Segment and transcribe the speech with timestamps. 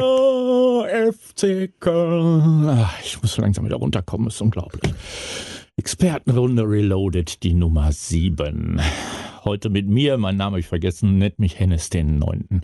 [0.00, 1.70] Oh, FC.
[1.86, 4.92] Ah, Ich muss langsam wieder runterkommen, ist unglaublich.
[5.76, 8.80] Expertenrunde Reloaded, die Nummer 7.
[9.44, 12.62] Heute mit mir, mein Name ich vergessen, nennt mich Hennes den Neunten.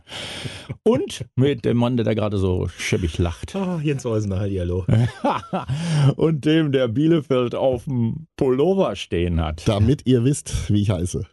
[0.84, 3.56] Und mit dem Mann, der da gerade so schäbig lacht.
[3.56, 4.86] Ah, Jens Eusener, hallo.
[6.16, 9.66] Und dem, der Bielefeld auf dem Pullover stehen hat.
[9.66, 11.26] Damit ihr wisst, wie ich heiße.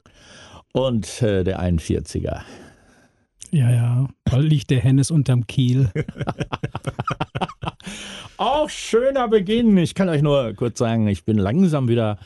[0.74, 2.42] Und äh, der 41er.
[3.52, 4.08] Ja, ja.
[4.24, 5.92] Da liegt der Hennes unterm Kiel.
[8.38, 9.78] Auch schöner Beginn.
[9.78, 12.18] Ich kann euch nur kurz sagen, ich bin langsam wieder,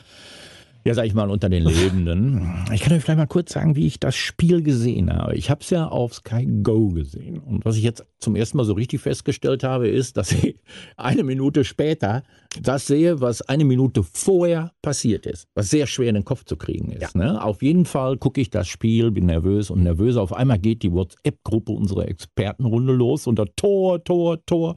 [0.84, 2.64] ja, sag ich mal, unter den Lebenden.
[2.72, 5.34] Ich kann euch vielleicht mal kurz sagen, wie ich das Spiel gesehen habe.
[5.34, 7.38] Ich habe es ja auf Sky Go gesehen.
[7.38, 10.56] Und was ich jetzt zum ersten Mal so richtig festgestellt habe, ist, dass ich
[10.96, 12.22] eine Minute später
[12.62, 15.48] das sehe, was eine Minute vorher passiert ist.
[15.54, 17.14] Was sehr schwer in den Kopf zu kriegen ist.
[17.14, 17.42] Ne?
[17.42, 20.16] Auf jeden Fall gucke ich das Spiel, bin nervös und nervös.
[20.16, 24.74] Auf einmal geht die WhatsApp-Gruppe unserer Expertenrunde los und da Tor, Tor, Tor.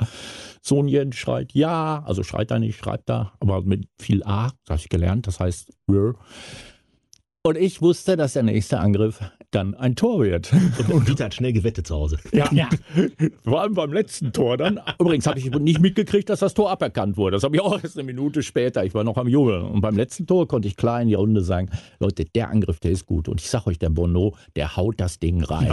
[0.65, 4.79] Sonjen schreit ja, also schreit er nicht, schreibt da, aber mit viel A, das habe
[4.79, 6.13] ich gelernt, das heißt Yeah.
[7.45, 9.19] Und ich wusste, dass der nächste Angriff
[9.51, 10.53] dann ein Tor wird.
[10.89, 12.17] Und Dieter hat schnell gewettet zu Hause.
[12.31, 12.49] Ja,
[13.43, 14.79] vor allem beim letzten Tor dann.
[14.97, 17.35] Übrigens habe ich nicht mitgekriegt, dass das Tor aberkannt wurde.
[17.35, 18.85] Das habe ich auch erst eine Minute später.
[18.85, 19.61] Ich war noch am Jubeln.
[19.63, 21.69] Und beim letzten Tor konnte ich klar in die Runde sagen,
[21.99, 23.27] Leute, der Angriff, der ist gut.
[23.27, 25.69] Und ich sage euch, der Bono, der haut das Ding rein.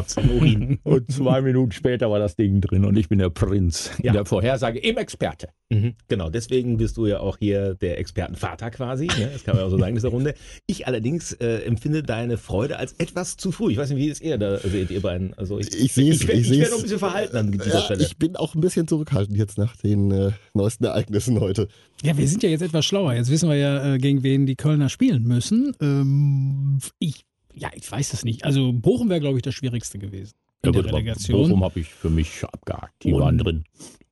[0.82, 4.12] Und zwei Minuten später war das Ding drin und ich bin der Prinz in Ja.
[4.12, 5.50] der Vorhersage im Experte.
[5.72, 9.06] Mhm, genau, deswegen bist du ja auch hier der Expertenvater quasi.
[9.06, 9.30] Ne?
[9.32, 10.34] Das kann man ja auch so sagen in dieser Runde.
[10.66, 13.72] Ich allerdings äh, empfinde deine Freude als etwas zu früh.
[13.72, 15.34] Ich weiß nicht, wie es ihr da seht, ihr beiden.
[15.34, 16.82] Also ich, Ich sehe es, ich, ich ich sehe werde noch ein es.
[16.84, 18.02] bisschen verhalten an dieser Ja, Stelle.
[18.04, 21.68] ich bin auch ein bisschen zurückhaltend jetzt nach den äh, neuesten Ereignissen heute.
[22.02, 23.14] Ja, wir sind ja jetzt etwas schlauer.
[23.14, 25.74] Jetzt wissen wir ja, äh, gegen wen die Kölner spielen müssen.
[25.80, 28.44] Ähm, ich, ja, ich weiß es nicht.
[28.44, 31.40] Also Bochum wäre, glaube ich, das Schwierigste gewesen in der aber Relegation.
[31.48, 33.02] Bochum habe ich für mich abgehakt.
[33.04, 33.64] Die Und- waren drin.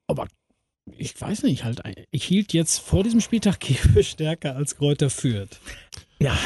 [0.07, 0.27] Aber
[0.97, 5.61] ich weiß nicht, halt, ich hielt jetzt vor diesem Spieltag Kiel stärker als Kräuter führt.
[6.19, 6.37] ja,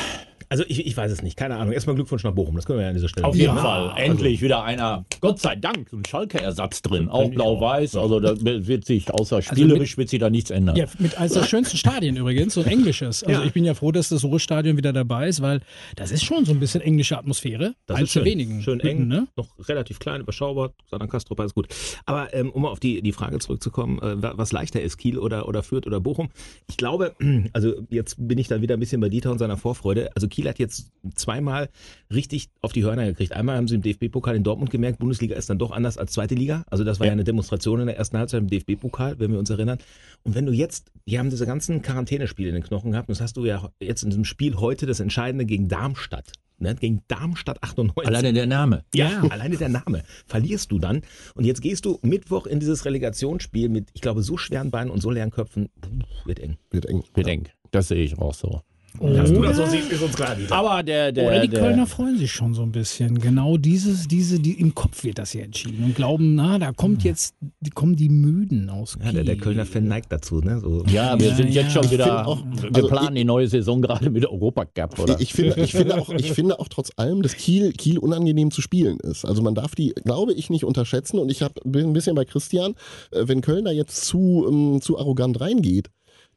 [0.52, 1.36] also ich, ich weiß es nicht.
[1.36, 1.72] Keine Ahnung.
[1.72, 2.54] Erstmal Glückwunsch nach Bochum.
[2.56, 3.88] Das können wir ja an dieser Stelle Auf jeden Ja, Fall.
[3.88, 7.08] also- Endlich wieder einer, Gott sei Dank, ein Schalke-Ersatz drin.
[7.08, 7.96] Auch blau-weiß.
[7.96, 10.76] Also da wird sich, außer spielerisch, wird sich da nichts ändern.
[10.76, 13.24] Ja, mit eines der schönsten Stadien übrigens, so ein englisches.
[13.24, 13.46] Also Ja.
[13.46, 15.60] ich bin ja froh, dass das Ruhrstadion wieder dabei ist, weil
[15.96, 17.74] das ist schon so ein bisschen englische Atmosphäre.
[17.86, 18.24] Das ist schön.
[18.26, 18.60] wenigen.
[18.62, 19.28] Schön Hütten, eng, ne?
[19.36, 20.72] noch relativ klein, überschaubar.
[20.90, 21.68] Sadan Kastrup, alles gut.
[22.04, 25.18] Aber ähm, um mal auf die, die Frage zurückzukommen, äh, wa- was leichter ist, Kiel
[25.18, 26.28] oder, oder Fürth oder Bochum.
[26.68, 27.14] Ich glaube,
[27.52, 30.10] also jetzt bin ich dann wieder ein bisschen bei Dieter und seiner Vorfreude.
[30.14, 31.68] Also Kiel hat jetzt zweimal
[32.12, 33.32] richtig auf die Hörner gekriegt.
[33.32, 36.34] Einmal haben sie im DFB-Pokal in Dortmund gemerkt, Bundesliga ist dann doch anders als zweite
[36.34, 36.64] Liga.
[36.70, 39.50] Also das war ja, eine Demonstration in der ersten Halbzeit im DFB-Pokal, wenn wir uns
[39.50, 39.78] erinnern.
[40.22, 43.20] Und wenn du jetzt, die haben diese ganzen Quarantänespiele in den Knochen gehabt, und das
[43.20, 46.32] hast du ja jetzt in diesem Spiel heute das Entscheidende gegen Darmstadt.
[46.62, 46.76] Ne?
[46.76, 48.06] Gegen Darmstadt 98.
[48.06, 48.84] Alleine der Name.
[48.94, 50.04] Ja, alleine der Name.
[50.26, 51.02] Verlierst du dann.
[51.34, 55.00] Und jetzt gehst du Mittwoch in dieses Relegationsspiel mit, ich glaube, so schweren Beinen und
[55.00, 55.70] so leeren Köpfen.
[55.80, 55.90] Puh,
[56.24, 56.56] wird eng.
[56.70, 57.02] Wird eng.
[57.14, 57.50] Bedenk.
[57.72, 58.62] Das sehe ich auch so.
[59.00, 60.54] Du das so siehst, ist uns klar, Dieter.
[60.54, 63.18] Aber der, der, Oder die der, Kölner freuen sich schon so ein bisschen.
[63.18, 67.02] Genau dieses, diese, die, im Kopf wird das hier entschieden und glauben, na, da kommt
[67.02, 68.98] jetzt, die kommen die Müden aus.
[69.02, 69.36] Ja, der, der.
[69.36, 70.60] Kölner Fan neigt dazu, ne?
[70.60, 70.84] So.
[70.92, 71.82] Ja, wir Ja, sind jetzt ja.
[71.82, 75.20] schon wieder, Ich auch- wir also planen die neue Saison gerade mit Europacup, oder?
[75.20, 78.60] Ich finde, ich, finde auch, ich finde auch trotz allem, dass Kiel, Kiel unangenehm zu
[78.60, 79.24] spielen ist.
[79.24, 81.18] Also man darf die, glaube ich, nicht unterschätzen.
[81.18, 82.74] Und ich hab, bin ein bisschen bei Christian,
[83.10, 85.88] äh, wenn Köln da jetzt zu, ähm, zu arrogant reingeht,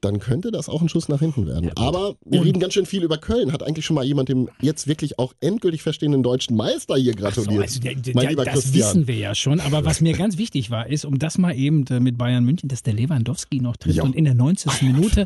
[0.05, 1.71] dann könnte das auch ein Schuss nach hinten werden.
[1.75, 3.51] Aber wir reden ganz schön viel über Köln.
[3.51, 7.19] Hat eigentlich schon mal jemand dem jetzt wirklich auch endgültig verstehenden deutschen Meister hier So,
[7.19, 7.63] gratuliert?
[7.63, 8.77] also, der, der, mein der, lieber das Christian.
[8.88, 9.59] wissen wir ja schon.
[9.59, 12.69] Aber was mir ganz wichtig war, ist, um das mal eben äh, mit Bayern München,
[12.69, 14.03] dass der Lewandowski noch trifft Ja.
[14.03, 14.81] und in der 90.
[14.83, 15.25] Minute.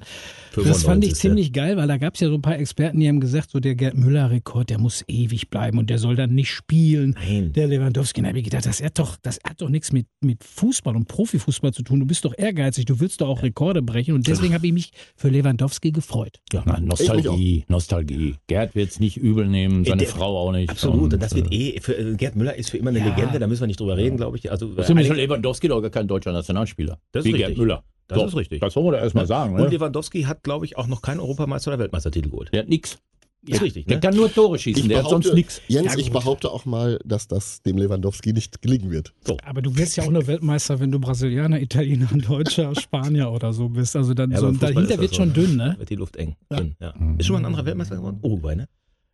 [0.56, 1.14] Das fand ich 95.
[1.16, 3.60] ziemlich geil, weil da gab es ja so ein paar Experten, die haben gesagt, so
[3.60, 7.16] der Gerd Müller-Rekord, der muss ewig bleiben und der soll dann nicht spielen.
[7.16, 7.54] Nein.
[7.54, 10.44] Der Lewandowski, da habe ich gedacht, das hat doch, das hat doch nichts mit, mit
[10.44, 12.00] Fußball und Profifußball zu tun.
[12.00, 14.92] Du bist doch ehrgeizig, du willst doch auch Rekorde brechen und deswegen habe ich mich
[15.16, 16.40] für Lewandowski gefreut.
[16.54, 18.36] ja, nein, Nostalgie, Nostalgie.
[18.48, 20.70] Gerd wird es nicht übel nehmen, seine der- Frau auch nicht.
[20.70, 21.14] Absolut.
[21.14, 23.06] Und das wird äh, eh, für, äh, Gerd Müller ist für immer eine Ja.
[23.10, 24.52] Legende, da müssen wir nicht drüber reden, glaube ich.
[24.52, 27.00] Also, äh, ist einige- Lewandowski doch gar kein deutscher Nationalspieler.
[27.12, 27.48] Das ist Wie richtig.
[27.48, 27.84] Gerd Müller.
[28.08, 28.60] Das So, ist richtig.
[28.62, 29.54] Das wollen wir da erstmal sagen.
[29.54, 29.68] und Ne?
[29.68, 32.50] Lewandowski hat, glaube ich, auch noch keinen Europameister oder Weltmeistertitel geholt.
[32.54, 32.98] Der hat nix.
[33.48, 34.02] Ist richtig, Der ne?
[34.02, 35.62] kann nur Tore schießen, Ich der hat behaupte, sonst nix.
[35.68, 39.14] Jens, Ja, ich behaupte auch mal, dass das dem Lewandowski nicht gelingen wird.
[39.46, 43.70] Aber du wirst ja auch nur Weltmeister, wenn du Brasilianer, Italiener, Deutscher, Spanier oder so
[43.70, 43.96] bist.
[43.96, 45.36] Also dann Ja, so, dahinter wird schon so.
[45.36, 45.76] dünn, ne?
[45.78, 46.36] Wird die Luft eng.
[46.52, 46.58] Ja.
[46.58, 46.94] Dünn, ja.
[47.18, 48.20] Ist schon mal ein anderer Weltmeister geworden?
[48.22, 48.68] Uruguay, ne?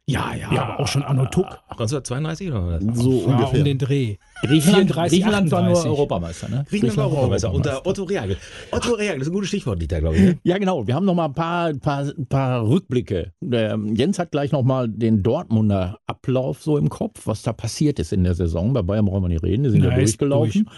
[0.08, 1.48] Ja, ja, aber auch schon Anno Tuck.
[1.70, 2.98] 1932 oder was?
[2.98, 3.60] So Ja, ungefähr.
[3.60, 4.18] um den Dreh.
[4.44, 5.90] Griechenland, 34, Griechenland war nur 38.
[5.92, 6.66] Europameister, ne?
[6.70, 8.38] Griechenland war Europameister unter Otto Reagel.
[8.72, 10.22] Otto Reagel, das ist ein gutes Stichwort, Dieter, glaube ich.
[10.22, 10.40] Ne?
[10.44, 10.86] Ja, genau.
[10.86, 13.32] Wir haben noch mal ein paar, paar, paar Rückblicke.
[13.42, 17.98] Der Jens hat gleich noch mal den Dortmunder Ablauf so im Kopf, was da passiert
[17.98, 18.74] ist in der Saison.
[18.74, 20.70] Bei Bayern brauchen wir nicht reden, die sind ja Na, ist durchgelaufen.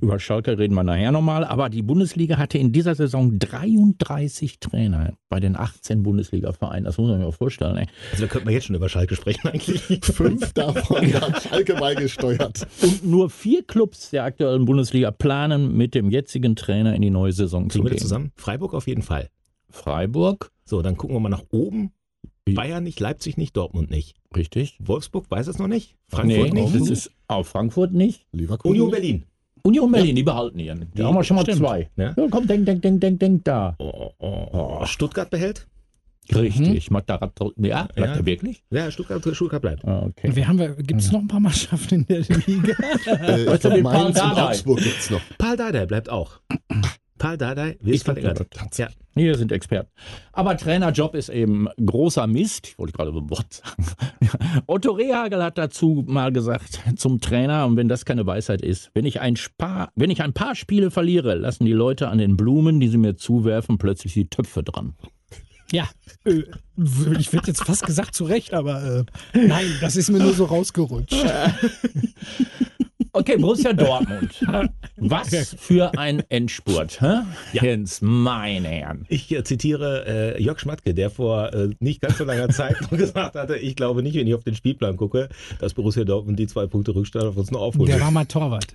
[0.00, 1.44] Über Schalke reden wir nachher noch mal.
[1.44, 6.84] Aber die Bundesliga hatte in dieser Saison 33 Trainer bei den 18 Bundesliga-Vereinen.
[6.84, 7.76] Das muss man sich mal vorstellen.
[7.78, 7.86] Ey.
[8.12, 9.82] Also da könnte man jetzt schon über Schalke sprechen eigentlich.
[10.02, 12.66] Fünf davon hat Schalke beigesteuert.
[12.82, 17.32] Und nur vier Clubs der aktuellen Bundesliga planen, mit dem jetzigen Trainer in die neue
[17.32, 17.98] Saison zu gehen.
[17.98, 18.32] zusammen?
[18.36, 19.30] Freiburg auf jeden Fall.
[19.70, 21.92] Freiburg, So, dann gucken wir mal nach oben.
[22.48, 24.14] Bayern nicht, Leipzig nicht, Dortmund nicht.
[24.36, 24.78] richtig?
[24.78, 25.96] Wolfsburg weiß es noch nicht.
[26.08, 26.74] Frankfurt nee, nicht.
[26.76, 28.24] das ist auch Frankfurt nicht.
[28.32, 28.70] Leverkusen.
[28.72, 29.24] Union Berlin.
[29.64, 30.86] Union Berlin, die behalten ihren.
[30.94, 31.58] Da haben wir schon mal Stimmt.
[31.58, 31.90] zwei.
[31.96, 32.14] Ja.
[32.16, 33.74] Ja, komm, denk, denk, denk, denk, denk da.
[33.80, 34.86] Oh, oh, oh.
[34.86, 35.66] Stuttgart behält?
[36.34, 36.90] Richtig.
[36.90, 38.04] Matarat, ja, bleibt Ja.
[38.04, 38.62] er wirklich?
[38.70, 39.84] Ja, Stuttgart, Stuttgart bleibt.
[39.84, 40.34] Ah, Okay.
[40.34, 42.74] Wir gibt es noch ein paar Mannschaften in der Liga?
[43.06, 44.38] Äh, ich Was glaub, mit Mainz und?
[44.38, 45.20] Augsburg gibt's noch.
[45.38, 46.40] Paul Dardai bleibt auch.
[47.18, 48.46] Paul Dardai wird verlängert.
[48.76, 48.88] Ja.
[49.14, 49.88] Wir sind Experten.
[50.32, 52.66] Aber Trainerjob ist eben großer Mist.
[52.68, 53.86] Ich wollte gerade so ein Wort sagen.
[54.66, 59.06] Otto Rehagel hat dazu mal gesagt zum Trainer, und wenn das keine Weisheit ist, wenn
[59.06, 62.78] ich ein, Spar, wenn ich ein paar Spiele verliere, lassen die Leute an den Blumen,
[62.80, 64.94] die sie mir zuwerfen, plötzlich die Töpfe dran.
[65.72, 65.88] Ja,
[66.24, 66.42] äh,
[67.18, 70.44] ich hätte jetzt fast gesagt zu Recht, aber äh, nein, das ist mir nur so
[70.44, 71.12] rausgerutscht.
[73.18, 74.44] Okay, Borussia Dortmund.
[74.98, 77.20] Was für ein Endspurt, hä?
[77.54, 77.62] Ja.
[77.62, 79.06] Jens, meine Herren.
[79.08, 80.04] Ich äh, zitiere
[80.36, 83.74] äh, Jörg Schmatke, der vor äh, nicht ganz so langer Zeit noch gesagt hatte, ich
[83.74, 85.30] glaube nicht, wenn ich auf den Spielplan gucke,
[85.60, 87.88] dass Borussia Dortmund die zwei Punkte Rückstand auf uns noch aufholt.
[87.88, 88.66] Der war mal Torwart.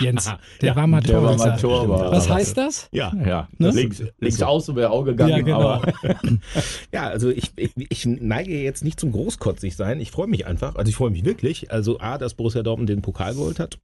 [0.00, 0.24] Jens,
[0.62, 1.38] der ja, war mal der war Torwart.
[1.50, 2.12] mal Torwart.
[2.12, 2.88] Was heißt das?
[2.92, 3.12] ja.
[3.26, 3.70] Ja, Ne?
[3.72, 5.60] links, links außen wäre auch gegangen, Ja, genau.
[5.68, 5.92] aber
[6.92, 10.00] Ja, also ich, ich, ich neige jetzt nicht zum Großkotzig sein.
[10.00, 10.76] Ich freue mich einfach.
[10.76, 11.70] Also ich freue mich wirklich.
[11.70, 13.78] Also A, dass Borussia Dortmund den Pokal geholt hat.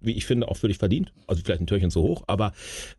[0.00, 1.12] Wie ich finde, auch völlig verdient.
[1.26, 2.24] Also vielleicht ein Türchen zu hoch.
[2.26, 2.52] Aber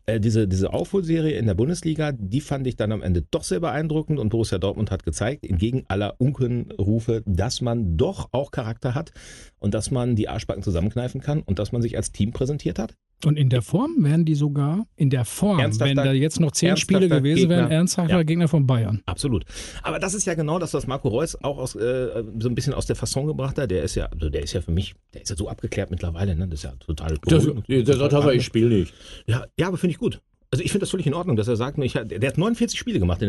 [0.06, 3.60] äh, diese, diese Aufholserie in der Bundesliga, die fand ich dann am Ende doch sehr
[3.60, 4.18] beeindruckend.
[4.18, 9.12] Und Borussia Dortmund hat gezeigt, entgegen aller Unkenrufe, dass man doch auch Charakter hat
[9.58, 12.94] und dass man die Arschbacken zusammenkneifen kann und dass man sich als Team präsentiert hat.
[13.24, 16.76] Und in der Form wären die sogar, in der Form, wenn da jetzt noch zehn
[16.76, 18.22] Spiele gewesen wären, ernsthafter Ja.
[18.22, 19.02] Gegner von Bayern.
[19.06, 19.44] Absolut.
[19.82, 22.74] Aber das ist ja genau das, was Marco Reus auch aus, äh, so ein bisschen
[22.74, 23.70] aus der Fasson gebracht hat.
[23.70, 26.36] Der ist ja, also der ist ja für mich, der ist ja so abgeklärt mittlerweile,
[26.36, 26.46] ne?
[26.46, 27.88] Das ist ja total das, beruhigend.
[27.88, 28.94] der sagt aber, ich spiele nicht.
[29.26, 30.20] Ja, ja, aber finde ich gut.
[30.50, 32.98] Also ich finde das völlig in Ordnung, dass er sagt, ich, der hat 49 Spiele
[32.98, 33.22] gemacht.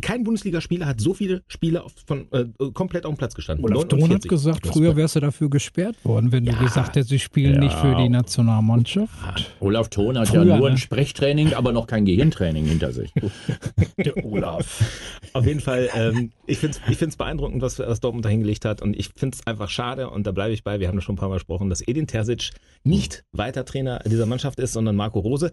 [0.00, 3.64] Kein Bundesligaspieler hat so viele Spiele auf, von, äh, komplett auf dem Platz gestanden.
[3.64, 4.28] Olaf Thon hat 49.
[4.30, 7.60] gesagt, früher wärst du dafür gesperrt worden, wenn du gesagt hättest, sie spielen Ja.
[7.60, 9.12] nicht für die Nationalmannschaft.
[9.58, 10.74] Olaf Thon hat Früher, ja nur ne?
[10.74, 13.12] ein Sprechtraining, aber noch kein Gehirntraining hinter sich.
[13.98, 14.84] Der Olaf.
[15.32, 18.64] Auf jeden Fall, ähm, ich finde es ich find's beeindruckend, was, was Dortmund da hingelegt
[18.64, 18.82] hat.
[18.82, 21.14] Und ich finde es einfach schade, und da bleibe ich bei, wir haben das schon
[21.14, 22.50] ein paar Mal gesprochen, dass Edin Terzic
[22.84, 25.52] nicht weiter Trainer dieser Mannschaft ist, sondern Marco Rose.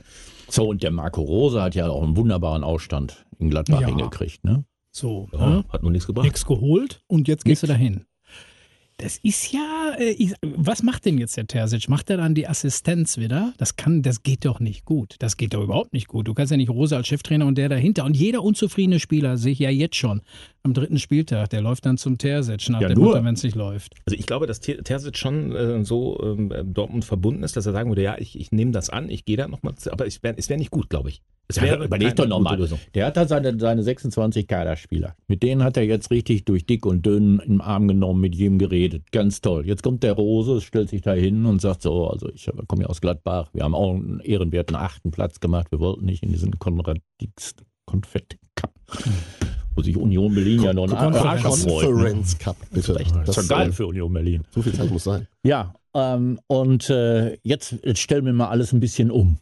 [0.50, 3.88] So, und der Marco Rose hat ja auch einen wunderbaren Ausstand in Gladbach Ja.
[3.88, 4.66] hingekriegt, ne?
[4.92, 5.66] So, Ja, ne?
[5.70, 6.26] Hat nur nichts gebracht.
[6.26, 8.06] nichts geholt und jetzt gehst du dahin.
[9.02, 11.88] Das ist ja, äh, ich, was macht denn jetzt der Terzic?
[11.88, 13.54] Macht er dann die Assistenz wieder?
[13.58, 15.16] Das kann, das geht doch nicht gut.
[15.20, 16.28] Das geht doch überhaupt nicht gut.
[16.28, 18.04] Du kannst ja nicht Rose als Cheftrainer und der dahinter.
[18.04, 20.22] Und jeder unzufriedene Spieler sehe ich ja jetzt schon
[20.64, 23.14] am dritten Spieltag, der läuft dann zum Terzic nach Ja, dem nur.
[23.14, 23.96] Motto, wenn es nicht läuft.
[24.06, 27.72] Also ich glaube, dass Ter- Terzic schon äh, so ähm, Dortmund verbunden ist, dass er
[27.72, 30.36] sagen würde, ja, ich, ich nehme das an, ich gehe da nochmal, aber es wäre
[30.38, 31.22] wär nicht gut, glaube ich.
[31.52, 32.60] Es wäre überleg doch nochmal.
[32.94, 35.16] Der hat da seine, seine 26 Kaderspieler.
[35.28, 38.60] Mit denen hat er jetzt richtig durch dick und dünn im Arm genommen, mit jedem
[38.60, 39.12] geredet.
[39.12, 39.66] Ganz toll.
[39.66, 42.88] Jetzt kommt der Rose, stellt sich da hin und sagt so, also ich komme ja
[42.88, 46.60] aus Gladbach, wir haben auch einen ehrenwerten achten Platz gemacht, wir wollten nicht in diesen
[46.60, 47.56] Konrad Dix
[47.88, 48.72] Konfetti Cup,
[49.74, 51.84] wo sich Union Berlin ja noch einen Arsch abfreut.
[51.84, 51.90] ne?
[51.90, 52.94] Conference Cup, bitte.
[52.94, 54.44] Das ist doch geil für Union Berlin.
[54.52, 55.28] So viel Zeit muss sein.
[55.42, 59.40] Ja, ähm, und äh, jetzt, jetzt stellen wir mal alles ein bisschen um.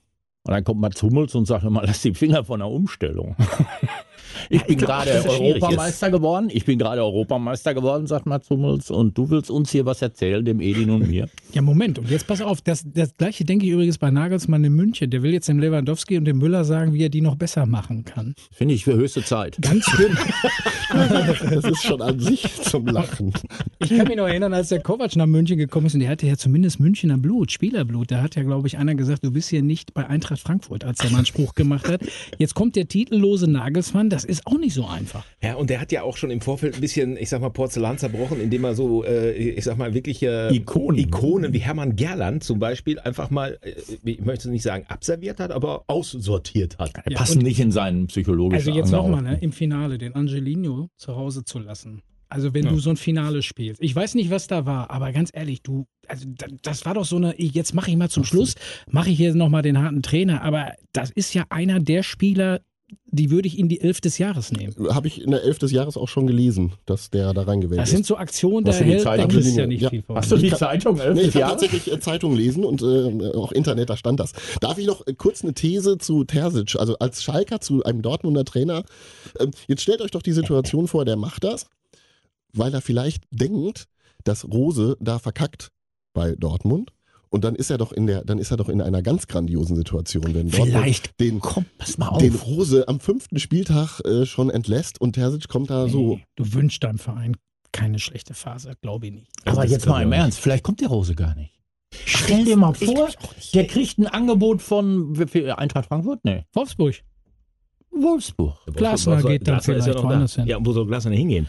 [0.47, 3.35] Und dann kommt Mats Hummels und sagt immer, lass die Finger von der Umstellung.
[4.49, 6.49] Ich bin glaub, gerade Europameister geworden.
[6.51, 8.91] Ich bin gerade Europameister geworden, sagt Mats Hummels.
[8.91, 11.27] Und du willst uns hier was erzählen, dem Edin und mir.
[11.53, 14.73] Ja, Moment, und jetzt pass auf, das, das gleiche denke ich übrigens bei Nagelsmann in
[14.73, 15.09] München.
[15.09, 18.03] Der will jetzt dem Lewandowski und dem Müller sagen, wie er die noch besser machen
[18.03, 18.35] kann.
[18.51, 19.57] Finde ich für höchste Zeit.
[19.61, 20.15] Ganz schlimm.
[20.89, 23.33] Das ist schon an sich zum Lachen.
[23.79, 26.27] Ich kann mich noch erinnern, als der Kovac nach München gekommen ist und der hatte
[26.27, 28.11] ja zumindest Münchner Blut, Spielerblut.
[28.11, 30.99] Da hat ja, glaube ich, einer gesagt, du bist hier nicht bei Eintracht Frankfurt, als
[30.99, 32.01] der mal einen Spruch gemacht hat.
[32.37, 35.25] Jetzt kommt der titellose Nagelsmann, das ist auch nicht so einfach.
[35.41, 37.97] Ja, und der hat ja auch schon im Vorfeld ein bisschen, ich sag mal, Porzellan
[37.97, 40.97] zerbrochen, indem er so, äh, ich sag mal, wirkliche Ikonen.
[40.99, 45.51] Ikonen wie Hermann Gerland zum Beispiel einfach mal, äh, ich möchte nicht sagen abserviert hat,
[45.51, 46.93] aber aussortiert hat.
[47.13, 51.43] Passen nicht in seinen psychologischen Also jetzt nochmal, ne, im Finale den Angelino zu Hause
[51.43, 52.01] zu lassen.
[52.29, 53.81] Also wenn du so ein Finale spielst.
[53.81, 57.05] Ich weiß nicht, was da war, aber ganz ehrlich, du, also da- das war doch
[57.05, 58.55] so eine, jetzt mache ich mal zum Schluss,
[58.89, 62.59] mache ich hier nochmal den harten Trainer, aber das ist ja einer der Spieler,
[63.17, 64.73] die würde ich in die Elf des Jahres nehmen.
[64.95, 67.89] Habe ich in der Elf des Jahres auch schon gelesen, dass der da reingewählt Das
[67.89, 67.95] ist.
[67.95, 69.89] sind so Aktionen, da Hast du die hält Zeitung ja nicht Ja.
[69.89, 70.15] viel von.
[70.15, 71.51] Hast du die Ich kann- Zeitung elf Nee, ich habe Jahre?
[71.53, 74.31] tatsächlich äh, Zeitung lesen und äh, auch Internet, da stand das.
[74.61, 78.45] Darf ich noch äh, kurz eine These zu Terzic, also als Schalker zu einem Dortmunder
[78.45, 78.83] Trainer.
[79.39, 81.65] Ähm, jetzt stellt euch doch die Situation vor, der macht das,
[82.53, 83.85] weil er vielleicht denkt,
[84.23, 85.69] dass Rose da verkackt
[86.13, 86.91] bei Dortmund.
[87.29, 89.75] Und dann ist er doch in der, dann ist er doch in einer ganz grandiosen
[89.75, 91.19] Situation, wenn Vielleicht.
[91.19, 92.19] den, Komm, pass mal auf.
[92.19, 96.15] den Rose am fünften Spieltag äh, schon entlässt und Terzic kommt da so.
[96.15, 97.35] Nee, du wünschst deinem Verein
[97.71, 99.27] keine schlechte Phase, glaube ich nicht.
[99.45, 100.11] Aber das jetzt mal im.
[100.11, 101.53] Ernst, vielleicht kommt der Rose gar nicht.
[102.05, 103.09] Stell dir mal vor,
[103.53, 105.17] der kriegt ein Angebot von
[105.55, 106.19] Eintracht Frankfurt?
[106.23, 106.95] Nee, Wolfsburg.
[107.91, 108.57] Wolfsburg.
[108.73, 110.03] Glasner geht dann Glasner vielleicht da.
[110.03, 110.47] woanders hin.
[110.47, 111.47] Ja, wo soll Glasner hingehen?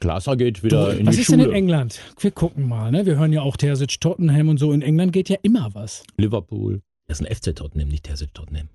[0.00, 1.56] Glasner geht wieder in Was die ist denn in Schule.
[1.56, 2.00] England?
[2.20, 3.06] Wir gucken mal, ne?
[3.06, 4.72] Wir hören ja auch Terzic, Tottenham und so.
[4.72, 6.04] In England geht ja immer was.
[6.16, 6.82] Liverpool.
[7.06, 8.68] Das ist ein FC Tottenham, nicht Terzic Tottenham.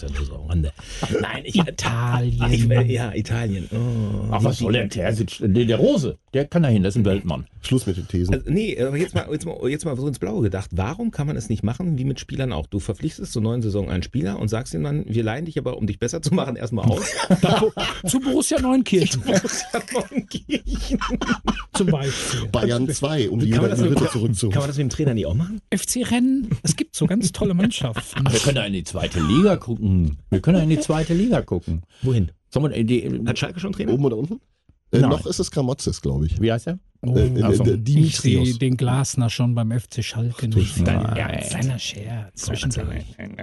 [0.00, 0.72] Das ist ja nur so am Rande.
[1.20, 2.52] Nein, ich, Italien.
[2.52, 3.68] Ich, ja, Italien.
[3.72, 5.40] Oh, Ach, was soll der Terzic?
[5.40, 7.48] Nee, der Rose, der kann da hin, das ist ein Weltmann.
[7.62, 8.34] Schluss mit den Thesen.
[8.34, 10.70] Also, nee, aber jetzt mal, jetzt, mal, jetzt mal so ins Blaue gedacht.
[10.72, 12.68] Warum kann man es nicht machen wie mit Spielern auch?
[12.68, 15.76] Du verpflichtest zur neuen Saison einen Spieler und sagst ihm dann, wir leihen dich aber,
[15.76, 17.12] um dich besser zu machen, erstmal aus.
[18.06, 21.00] Zu Borussia Neunkirchen Borussia Neunkirchen.
[21.78, 22.46] Zum Beispiel.
[22.48, 24.58] Bayern 2, um die Kann man, das mit, Ritte kann zurückzuholen.
[24.58, 25.60] man das mit dem Trainer nicht auch machen?
[25.74, 26.50] FC Rennen.
[26.62, 28.24] Es gibt so ganz tolle Mannschaften.
[28.30, 30.18] Wir können ja in die zweite Liga gucken.
[30.30, 31.82] Wir können ja in die zweite Liga gucken.
[32.02, 32.30] Wohin?
[32.50, 33.92] Sollen wir, die, Hat Schalke schon Trainer?
[33.92, 34.40] Oben oder unten?
[34.90, 36.40] Äh, noch ist es Gramotzes, glaube ich.
[36.40, 36.78] wie heißt er?
[37.02, 37.64] Oh, Äh, äh, Ach so.
[37.64, 40.86] äh, ich sehe den Glasner schon beim FC Schalke nicht.
[40.86, 41.16] dein Nein.
[41.16, 41.50] Ernst?
[41.50, 42.50] Kleiner Scherz.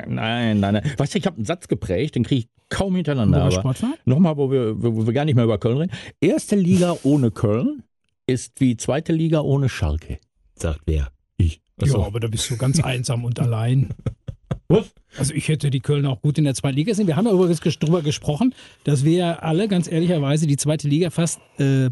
[0.07, 0.91] Nein, nein, nein.
[0.97, 3.47] Weißt du, ich habe einen Satz geprägt, den kriege ich kaum hintereinander.
[4.05, 5.91] Nochmal, wo wir, wo wir gar nicht mehr über Köln reden.
[6.19, 7.83] Erste Liga ohne Köln
[8.27, 10.19] ist wie zweite Liga ohne Schalke.
[10.55, 11.11] Sagt wer?
[11.37, 11.61] Ich.
[11.81, 13.89] Ja, aber da bist du ganz einsam und allein.
[14.67, 14.93] Was?
[15.17, 17.07] Also ich hätte die Köln auch gut in der zweiten Liga sehen.
[17.07, 18.53] Wir haben ja übrigens drüber gesprochen,
[18.83, 21.89] dass wir alle ganz ehrlicherweise die zweite Liga fast äh,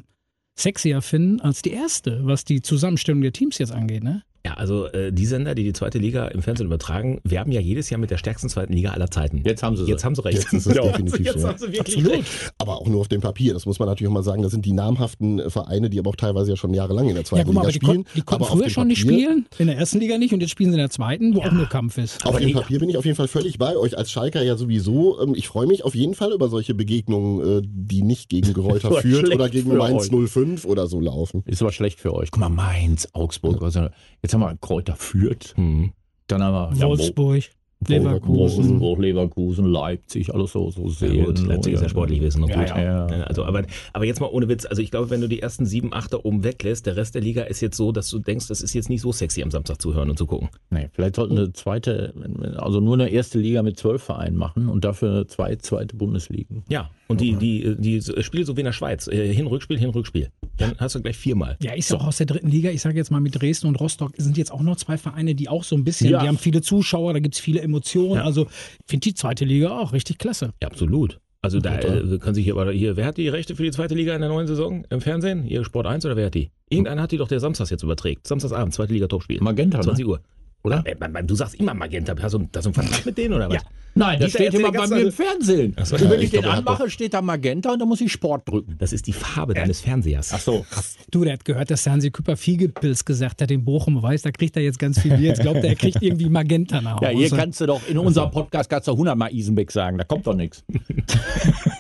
[0.56, 4.04] sexier finden als die erste, was die Zusammenstellung der Teams jetzt angeht.
[4.04, 4.24] Ne?
[4.46, 7.90] Ja, also äh, die Sender, die die zweite Liga im Fernsehen übertragen, werben ja jedes
[7.90, 9.42] Jahr mit der stärksten zweiten Liga aller Zeiten.
[9.46, 9.86] Jetzt haben sie.
[9.86, 10.38] Jetzt haben sie recht.
[10.40, 11.48] Jetzt ist es Ja, definitiv jetzt so.
[11.48, 12.12] haben sie wirklich Absolut.
[12.12, 12.54] recht.
[12.58, 13.54] Aber auch nur auf dem Papier.
[13.54, 14.42] Das muss man natürlich auch mal sagen.
[14.44, 17.24] Das sind die namhaften äh, Vereine, die aber auch teilweise ja schon jahrelang in der
[17.24, 18.04] Ja, zweiten guck mal, Liga aber die, spielen.
[18.04, 20.50] kon die konnten früher schon nicht Papier- spielen, in der ersten Liga nicht und jetzt
[20.50, 22.26] spielen sie in der zweiten, wo auch nur Kampf ist.
[22.26, 23.98] Auf Aber dem die- Papier bin ich auf jeden Fall völlig bei euch.
[23.98, 25.22] Als Schalker ja sowieso.
[25.22, 28.90] Ähm, ich freue mich auf jeden Fall über solche Begegnungen, äh, die nicht gegen Gereuter
[28.90, 30.30] Aber führt oder gegen Mainz euch.
[30.30, 31.44] 05 oder so laufen.
[31.46, 32.30] Ist aber schlecht für euch.
[32.30, 33.62] Guck mal, Mainz, Augsburg.
[33.64, 33.88] Also,
[34.22, 35.54] jetzt haben wir Kräuter führt.
[35.56, 35.92] Hm.
[36.28, 37.44] Dann haben wir ja, Wolfsburg,
[37.88, 38.70] Leverkusen.
[38.70, 41.25] Wolfsburg, Leverkusen, Leipzig, alles so, so Ja, sehen.
[41.25, 42.70] gut, Leipzig ist ja sportlich wissen noch Ja, gut.
[42.70, 43.24] ja, ja.
[43.25, 45.94] Also, aber, aber jetzt mal ohne Witz, also ich glaube, wenn du die ersten sieben,
[45.94, 48.62] acht da oben weglässt, der Rest der Liga ist jetzt so, dass du denkst, das
[48.62, 50.50] ist jetzt nicht so sexy am Samstag zu hören und zu gucken.
[50.70, 52.13] Nee, vielleicht sollten eine zweite,
[52.58, 56.63] also nur eine erste Liga mit zwölf Vereinen machen und dafür zwei zweite Bundesligen.
[56.70, 59.07] Ja, und die, die, die Spiele so wie in der Schweiz.
[59.07, 60.29] Äh, Hin, Rückspiel, Hin, Rückspiel.
[60.57, 61.57] Dann hast du gleich viermal.
[61.62, 62.69] Ja, ist ja auch aus der dritten Liga.
[62.69, 65.50] Ich sage jetzt mal mit Dresden und Rostock sind jetzt auch noch zwei Vereine, die
[65.50, 66.22] auch so ein bisschen, Ja.
[66.22, 68.15] die haben viele Zuschauer, da gibt es viele Emotionen.
[68.15, 68.24] Ja.
[68.24, 70.53] Also ich finde die zweite Liga auch richtig klasse.
[70.62, 71.19] Ja, absolut.
[71.41, 73.95] Also da äh, können sich hier, aber hier, wer hat die Rechte für die zweite
[73.95, 75.43] Liga in der neuen Saison im Fernsehen?
[75.43, 76.51] Hier Sport 1 oder wer hat die?
[76.69, 78.25] Irgendeiner hat die doch, der samstags jetzt überträgt.
[78.27, 79.41] Samstagsabend, zweite Liga Topspiel.
[79.41, 79.83] Magenta, ne?
[79.83, 80.22] 20 Uhr.
[80.63, 80.84] Oder?
[80.86, 82.15] Äh, Du sagst immer Magenta.
[82.22, 83.62] Hast du, hast du einen Vertrag mit denen oder was?
[83.96, 85.75] Nein, das steht immer bei mir im Fernsehen.
[85.84, 88.50] So, ja, wenn ich ich den anmache, steht da Magenta und dann muss ich Sport
[88.50, 88.75] drücken.
[88.79, 90.32] Das ist die Farbe deines Fernsehers.
[90.34, 90.65] Ach so.
[91.12, 94.01] Du, der hat gehört, dass der Hansi Küpper Fiegepilz gesagt hat in Bochum.
[94.01, 95.13] Weiß, da kriegt er jetzt ganz viel.
[95.22, 97.03] Jetzt glaubt er, er kriegt irgendwie Magenta nach Hause.
[97.05, 100.05] Ja, hier kannst du doch, in unserem Podcast kannst du 100 Mal Isenbeck sagen, da
[100.05, 100.63] kommt doch nichts.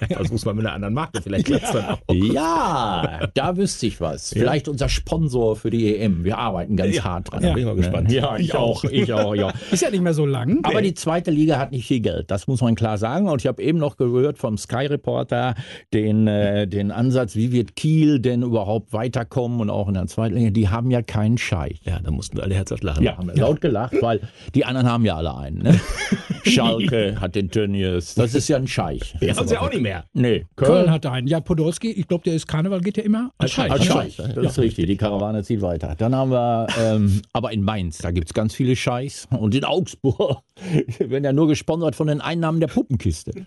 [0.09, 1.97] Das muss man mit einer anderen Marke vielleicht auch.
[2.11, 4.29] Ja, da wüsste ich was.
[4.29, 6.23] Vielleicht unser Sponsor für die EM.
[6.23, 7.41] Wir arbeiten ganz Ja, hart dran.
[7.41, 8.11] da bin ich mal gespannt.
[8.11, 9.51] Ja, ich auch, ich auch, ja.
[9.71, 10.59] ist ja nicht mehr so lang.
[10.63, 13.29] Aber die zweite Liga hat nicht viel Geld, das muss man klar sagen.
[13.29, 15.55] Und ich habe eben noch gehört vom Sky Reporter
[15.93, 20.35] den, äh, den Ansatz, wie wird Kiel denn überhaupt weiterkommen und auch in der zweiten
[20.35, 20.49] Liga.
[20.49, 21.81] Die haben ja keinen Scheich.
[21.83, 23.03] Ja, da mussten wir alle herzhaft lachen.
[23.03, 24.21] Ja, haben wir laut gelacht, weil
[24.55, 25.59] die anderen haben ja alle einen.
[25.59, 25.79] Ne?
[26.45, 28.15] Schalke hat den Tönnies.
[28.15, 29.15] Das ist ja ein Scheich.
[29.19, 30.05] Wir haben sie auch nicht mehr.
[30.13, 31.27] Nee, Köln hatte einen.
[31.27, 33.71] Ja, Podolski, ich glaube, der ist Karneval, geht ja immer als Scheich.
[33.71, 33.91] Als ne?
[33.91, 34.87] Scheich, das ist richtig.
[34.87, 35.95] Die Karawane zieht weiter.
[35.97, 39.27] Dann haben wir, ähm, aber in Mainz, da gibt es ganz viele Scheichs.
[39.29, 40.43] Und in Augsburg
[40.99, 43.31] werden ja nur gesponsert von den Einnahmen der Puppenkiste.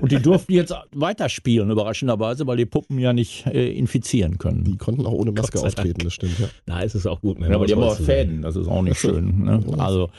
[0.00, 4.64] Und die durften jetzt weiterspielen, überraschenderweise, weil die Puppen ja nicht äh, infizieren können.
[4.64, 6.48] Die konnten auch ohne Maske auftreten, das stimmt, ja.
[6.66, 7.38] Da ist es auch gut.
[7.40, 8.42] Ja, aber die haben auch Fäden.
[8.42, 9.44] Das ist auch nicht schön.
[9.44, 9.62] Ne?
[9.78, 10.10] Also,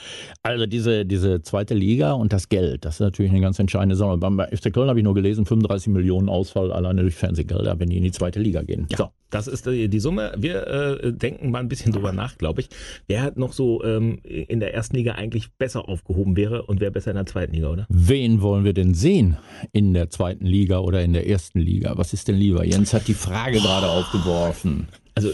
[0.42, 4.18] also diese, diese zweite Liga und das Geld, das ist natürlich eine ganz entscheidende Sache.
[4.18, 7.98] beim FC Köln habe ich nur gelesen, 35 Millionen Ausfall alleine durch Fernsehgelder, wenn die
[7.98, 8.88] in die zweite Liga gehen.
[8.98, 10.34] Ja, das ist die, die Summe.
[10.38, 12.70] Wir äh, denken mal ein bisschen drüber nach, glaube ich.
[13.08, 17.12] Wer noch so ähm, in der ersten Liga eigentlich besser aufgehoben wäre und wer besser
[17.12, 17.88] in der zweiten Liga, oder?
[17.90, 19.38] Wen wollen wir denn sehen
[19.72, 21.98] in der zweiten Liga oder in der ersten Liga?
[21.98, 22.63] Was ist denn lieber?
[22.63, 24.88] Jens hat die Frage gerade aufgeworfen.
[25.16, 25.32] Also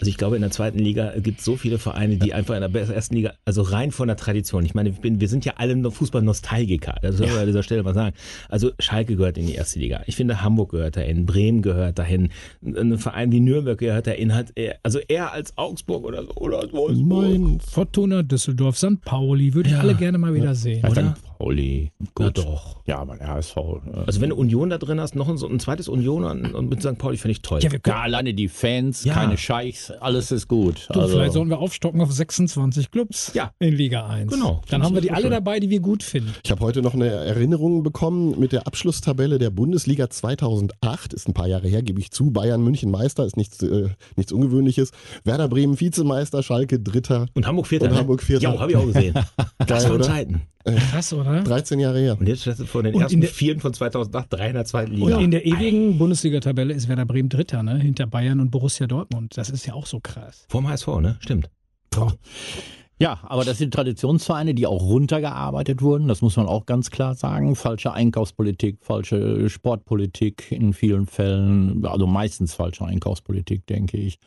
[0.00, 2.60] also ich glaube, in der zweiten Liga gibt es so viele Vereine, die einfach in
[2.60, 4.64] der ersten Liga, also rein von der Tradition.
[4.64, 6.96] Ich meine, wir sind ja alle Fußball-Nostalgiker.
[7.02, 8.14] Das soll man an dieser Stelle mal sagen.
[8.48, 10.02] Also Schalke gehört in die erste Liga.
[10.06, 12.30] Ich finde, Hamburg gehört dahin, Bremen gehört dahin,
[12.64, 14.34] ein Verein wie Nürnberg gehört dahin.
[14.34, 14.52] Hat
[14.82, 17.38] also eher als Augsburg oder so oder als Wolfsburg.
[17.38, 19.00] Mein Fortuna Düsseldorf, St.
[19.04, 20.82] Pauli würde ich alle gerne mal wieder sehen.
[20.82, 21.16] Ja, oder?
[21.16, 21.27] St.
[21.38, 21.92] Pauli.
[22.14, 22.36] Gut.
[22.38, 22.76] Ja, doch.
[22.86, 23.56] Ja, aber der HSV.
[23.56, 23.60] Äh,
[24.06, 26.68] Also wenn du Union da drin hast, noch ein, so ein zweites Union und, und
[26.68, 26.98] mit St.
[26.98, 27.60] Pauli finde ich toll.
[27.62, 29.14] Ja, wir ja, alleine die Fans, Ja.
[29.14, 30.88] keine Scheichs, alles ist gut.
[30.92, 33.52] du, Also- vielleicht sollen wir aufstocken auf 26 Clubs Ja.
[33.58, 34.32] in Liga 1.
[34.32, 34.62] Genau.
[34.68, 35.30] Dann Das haben wir die alle schön.
[35.30, 36.34] dabei, die wir gut finden.
[36.44, 41.12] Ich habe heute noch eine Erinnerung bekommen mit der Abschlusstabelle der Bundesliga 2008.
[41.12, 42.30] Ist ein paar Jahre her, gebe ich zu.
[42.30, 44.90] Bayern München Meister ist nichts, äh, nichts Ungewöhnliches.
[45.24, 47.26] Werder Bremen Vizemeister, Schalke Dritter.
[47.34, 47.86] Und Hamburg Vierter.
[47.86, 47.98] Und ne?
[47.98, 48.42] Hamburg Vierter.
[48.54, 49.14] Ja, habe ich auch gesehen.
[49.14, 50.04] Das Geil, waren oder?
[50.04, 50.42] Zeiten.
[50.76, 51.42] Krass, oder?
[51.42, 52.16] 13 Jahre her.
[52.18, 54.64] Und jetzt steht vor den Und in ersten der- Vieren von 2008 drei in der
[54.64, 55.18] zweiten Und Liga.
[55.18, 57.78] in der ewigen Bundesliga-Tabelle ist Werder Bremen Dritter, ne?
[57.78, 59.36] Hinter Bayern und Borussia Dortmund.
[59.36, 60.46] Das ist ja auch so krass.
[60.48, 61.16] Vorm HSV, ne?
[61.20, 61.50] Stimmt.
[63.00, 66.08] Ja, aber das sind Traditionsvereine, die auch runtergearbeitet wurden.
[66.08, 67.54] Das muss man auch ganz klar sagen.
[67.54, 74.18] Falsche Einkaufspolitik, falsche Sportpolitik in vielen Fällen, also meistens falsche Einkaufspolitik, denke ich.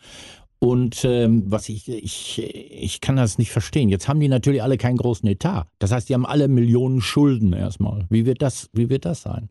[0.63, 3.89] Und ähm, was ich, ich, ich kann das nicht verstehen.
[3.89, 5.65] Jetzt haben die natürlich alle keinen großen Etat.
[5.79, 8.05] Das heißt, die haben alle Millionen Schulden erstmal.
[8.11, 9.49] Wie wird das, wie wird das sein?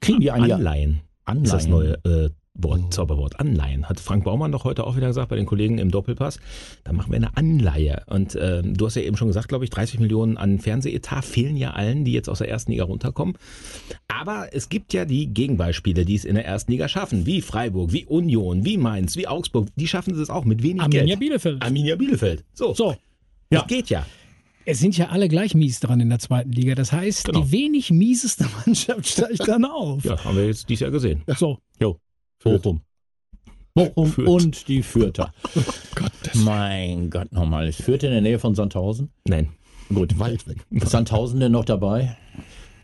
[0.00, 1.00] Kriegen die eigentlich Anleihen.
[1.24, 1.44] Anleihen?
[1.44, 3.38] ist das neue äh, Wort, Zauberwort.
[3.40, 3.88] Anleihen.
[3.88, 6.38] Hat Frank Baumann doch heute auch wieder gesagt bei den Kollegen im Doppelpass.
[6.84, 8.02] Da machen wir eine Anleihe.
[8.06, 11.56] Und ähm, du hast ja eben schon gesagt, glaube ich, 30 Millionen an Fernsehetat fehlen
[11.56, 13.36] ja allen, die jetzt aus der ersten Liga runterkommen.
[14.08, 17.92] Aber es gibt ja die Gegenbeispiele, die es in der ersten Liga schaffen, wie Freiburg,
[17.92, 19.68] wie Union, wie Mainz, wie Augsburg.
[19.76, 21.20] Die schaffen es auch mit wenig Arminia Geld.
[21.20, 21.62] Bielefeld.
[21.62, 22.44] Arminia Bielefeld.
[22.54, 22.96] So, So,
[23.50, 23.66] das Ja.
[23.66, 24.06] geht ja.
[24.64, 26.74] es sind ja alle gleich mies dran in der zweiten Liga.
[26.74, 27.42] Das heißt, Genau.
[27.42, 30.04] die wenig mieseste Mannschaft steigt dann auf.
[30.04, 31.22] Ja, haben wir jetzt dieses Jahr gesehen.
[31.36, 31.58] So,
[32.42, 32.80] Bochum.
[33.74, 34.28] Bochum Fürth.
[34.28, 35.32] und die Fürther.
[36.34, 37.68] mein Gott, nochmal.
[37.68, 39.10] Ist Fürth in der Nähe von Sandhausen?
[39.26, 39.48] Nein.
[39.88, 40.18] Gut.
[40.18, 40.58] Weit weg.
[40.70, 42.16] Ist Sandhausen denn noch dabei?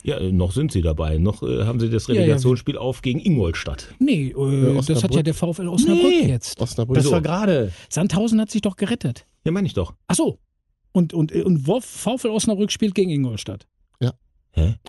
[0.04, 1.18] Ja, äh, noch sind sie dabei.
[1.18, 3.94] Noch äh, haben sie das ja, Relegationsspiel auf gegen Ingolstadt.
[3.98, 6.28] nee, äh, das hat ja der VfL Osnabrück Nee.
[6.28, 6.60] jetzt.
[6.60, 6.96] Osnabrück.
[6.96, 7.72] Das war gerade.
[7.88, 9.26] Sandhausen hat sich doch gerettet.
[9.44, 9.94] Ja, meine ich doch.
[10.08, 10.38] Ach so.
[10.92, 13.66] Und, und, und VfL Osnabrück spielt gegen Ingolstadt.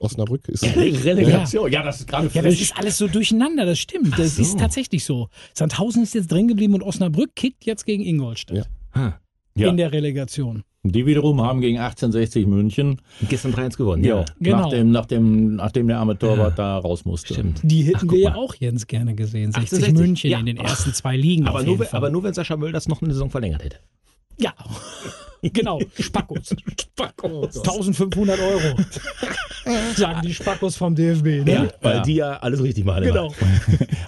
[0.01, 0.63] Osnabrück ist.
[0.75, 1.71] Relegation.
[1.71, 4.17] Ja, das ist gerade Ja, das ist alles so durcheinander, das stimmt.
[4.19, 4.41] Das so.
[4.41, 5.29] ist tatsächlich so.
[5.53, 9.19] Sandhausen ist jetzt drin geblieben und Osnabrück kickt jetzt gegen Ingolstadt Ja.
[9.55, 9.69] Ja.
[9.69, 10.63] in der Relegation.
[10.85, 12.99] Die wiederum haben gegen 1860 München.
[13.29, 14.03] Gestern 3-1 gewonnen.
[14.03, 14.63] Ja, Genau.
[14.63, 17.35] nachdem, nachdem, nachdem der arme Torwart da raus musste.
[17.35, 17.61] Stimmt.
[17.63, 19.53] Die hätten Ach, wir ja auch Jens gerne gesehen.
[19.53, 20.39] 60 68, München ja.
[20.39, 21.47] in den ersten zwei Ligen.
[21.47, 23.77] Aber nur, aber nur, wenn Sascha Möll das noch eine Saison verlängert hätte.
[24.37, 24.53] Ja,
[25.41, 25.79] genau.
[25.97, 26.53] Spackos.
[26.81, 27.57] Spackos.
[27.59, 28.75] 1500 Euro.
[29.95, 31.45] Sagen die Spackos vom DFB.
[31.45, 31.51] Ne?
[31.53, 32.01] Ja, weil Ja.
[32.03, 33.03] die ja alles richtig machen.
[33.03, 33.33] Genau.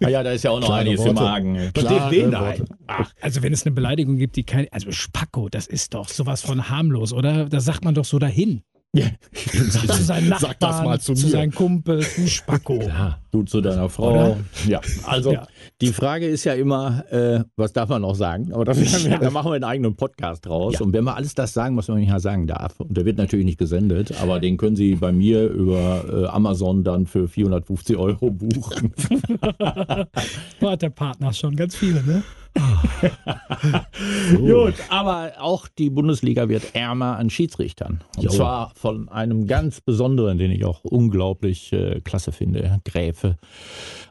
[0.04, 1.30] Ah ja, da ist ja auch noch Kleine einiges im Worte.
[1.30, 1.72] Argen.
[1.74, 2.66] Was Klare DFB nein.
[2.88, 6.42] Ach, Also wenn es eine Beleidigung gibt, die keine, also Spacko, das ist doch sowas
[6.42, 7.46] von harmlos, oder?
[7.46, 8.62] Da sagt man doch so dahin.
[8.94, 11.18] zu seinen Nachbarn, Sag das mal zu mir.
[11.18, 12.80] seinen Kumpel, du Spacko.
[12.80, 13.22] klar.
[13.36, 14.12] Du zu deiner Frau.
[14.14, 14.38] Oder?
[14.66, 15.46] Ja, also Ja.
[15.82, 18.54] die Frage ist ja immer, äh, was darf man noch sagen?
[18.54, 18.78] Aber das,
[19.22, 20.76] da machen wir einen eigenen Podcast draus.
[20.76, 20.80] Ja.
[20.80, 23.46] Und wenn wir alles das sagen, was man nicht sagen darf, und der wird natürlich
[23.46, 28.32] nicht gesendet, aber den können Sie bei mir über äh, Amazon dann für 450 Euro
[28.32, 28.94] buchen.
[30.62, 32.24] Da hat der Partner schon ganz viele, ne?
[34.38, 38.02] Gut, aber auch die Bundesliga wird ärmer an Schiedsrichtern.
[38.18, 38.30] Und Jo.
[38.30, 43.25] zwar von einem ganz besonderen, den ich auch unglaublich äh, klasse finde, Gräfe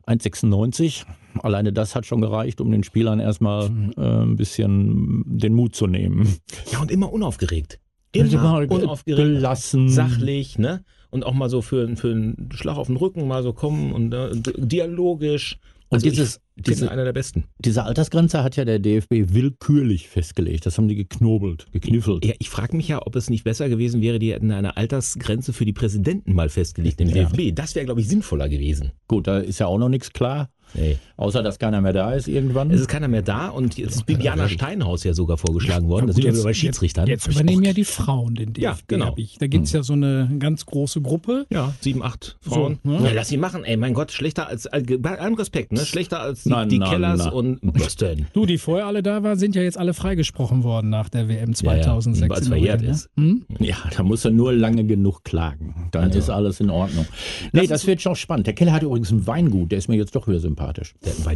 [0.06, 1.04] 1,96.
[1.42, 5.86] Alleine das hat schon gereicht, um den Spielern erstmal äh, ein bisschen den Mut zu
[5.86, 6.36] nehmen.
[6.72, 7.80] Ja, und immer unaufgeregt.
[8.12, 9.16] Immer unaufgeregt.
[9.16, 9.88] Gelassen.
[9.88, 10.84] Sachlich, ne?
[11.10, 14.12] Und auch mal so für, für einen Schlag auf den Rücken mal so kommen und
[14.12, 15.58] äh, dialogisch.
[15.88, 17.44] Und Also dieses, diese, einer der besten.
[17.58, 20.66] diese Altersgrenze hat ja der DFB willkürlich festgelegt.
[20.66, 22.24] Das haben die geknobelt, gekniffelt.
[22.24, 25.52] Ja, ich frage mich ja, ob es nicht besser gewesen wäre, die hätten eine Altersgrenze
[25.52, 27.24] für die Präsidenten mal festgelegt im Ja.
[27.24, 27.54] DFB.
[27.54, 28.92] Das wäre, glaube ich, sinnvoller gewesen.
[29.08, 30.50] Gut, da ist ja auch noch nichts klar.
[30.74, 30.98] Nee.
[31.16, 32.70] Außer, dass keiner mehr da ist irgendwann.
[32.70, 36.08] Es ist keiner mehr da und jetzt ist Bibiana Steinhaus ja sogar vorgeschlagen worden.
[36.08, 37.06] Da sind wir wieder bei Schiedsrichtern.
[37.06, 38.62] Jetzt übernehmen ja die Frauen den DFB.
[38.62, 39.14] Ja, genau.
[39.38, 41.46] Da gibt es ja so eine ganz große Gruppe.
[41.50, 42.80] Ja, sieben, acht Frauen.
[42.82, 43.04] So, ne?
[43.04, 45.80] ja, lass sie machen, ey, mein Gott, schlechter als, bei allem Respekt, ne?
[45.80, 47.30] Schlechter als die, Na, die na, Kellers na.
[47.30, 47.60] und
[48.00, 48.26] denn?
[48.32, 51.52] Du, die vorher alle da waren, sind ja jetzt alle freigesprochen worden nach der WM
[51.62, 52.30] Ja, ja, 2006.
[52.30, 53.08] weil's in verjährt ist.
[53.16, 53.24] Ne?
[53.24, 53.44] Hm?
[53.60, 55.88] Ja, da muss er nur lange genug klagen.
[55.92, 57.06] Dann ist alles in Ordnung.
[57.52, 58.46] Nee, das wird schon spannend.
[58.46, 60.94] Der Keller hat übrigens ein Weingut, der ist mir jetzt doch wieder sympathisch.
[61.04, 61.34] Der war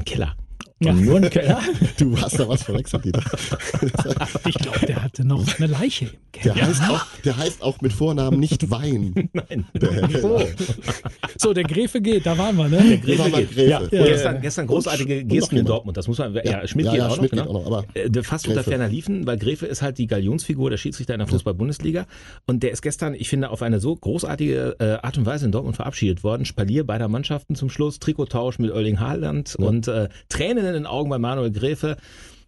[0.81, 1.61] Und nur ein Keller?
[1.99, 3.23] Du hast da was verwechselt, Dieter.
[4.47, 6.55] Ich glaube, der hatte noch eine Leiche im Keller.
[6.55, 9.29] Der, heißt auch, der heißt auch mit Vornamen nicht Wein.
[9.33, 9.67] Nein.
[9.75, 10.09] Der,
[11.37, 12.99] So, der Gräfe geht, da waren wir, ne?
[12.99, 13.55] Gräfe War mal geht.
[13.55, 13.69] Gräfe.
[13.69, 14.05] Ja, Ja.
[14.05, 15.67] gestern, gestern großartige und Gesten noch in.
[15.67, 15.97] Dortmund.
[15.97, 17.61] Das muss man, ja, Schmidt ja, geht ja, auch Schmidt noch, geht genau.
[17.61, 18.71] auch noch, aber Äh, fast unter Gräfe.
[18.71, 22.07] ferner liefen, weil Gräfe ist halt die Galionsfigur, der Schiedsrichter in der Fußball-Bundesliga.
[22.47, 25.53] Und der ist gestern, ich finde, auf eine so großartige äh, Art und Weise in
[25.53, 26.45] Dortmund verabschiedet worden.
[26.45, 31.11] Spalier beider Mannschaften zum Schluss, Trikottausch mit Erling Haaland und äh, Tränen in den Augen
[31.11, 31.97] bei Manuel Gräfe.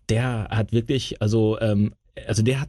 [0.09, 1.93] Der hat wirklich, also, ähm,
[2.27, 2.69] also der hat,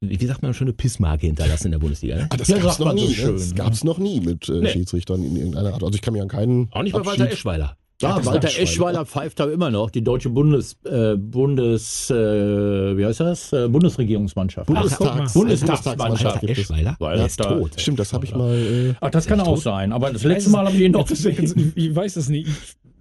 [0.00, 2.16] wie sagt man, schon eine Pissmarke hinterlassen in der Bundesliga.
[2.16, 2.26] Ne?
[2.30, 3.14] Ah, das Ja, gab's sagt noch so nie.
[3.14, 3.54] schön, ne?
[3.56, 3.90] Das ne?
[3.90, 4.70] noch nie mit äh, Nee.
[4.70, 5.82] Schiedsrichtern in irgendeiner Art.
[5.84, 7.76] Also ich kann mir an keinen Auch nicht bei Walter Eschweiler.
[8.02, 9.90] Ja, das Walter Eschweiler pfeift da immer noch.
[9.90, 13.54] Die deutsche Bundes, äh, Bundes, äh, wie heißt das?
[13.54, 14.68] Äh, Bundesregierungsmannschaft.
[14.68, 16.42] Bundestags- Bundestagsmannschaft.
[16.42, 16.96] Walter Eschweiler?
[16.98, 17.80] Weil das ist da- tot.
[17.80, 18.54] Stimmt, das habe ich mal.
[18.54, 19.92] Äh, Ach, das kann auch sein.
[19.92, 21.72] Aber das letzte Mal haben die ihn noch gesehen.
[21.74, 22.48] Ich weiß es nicht.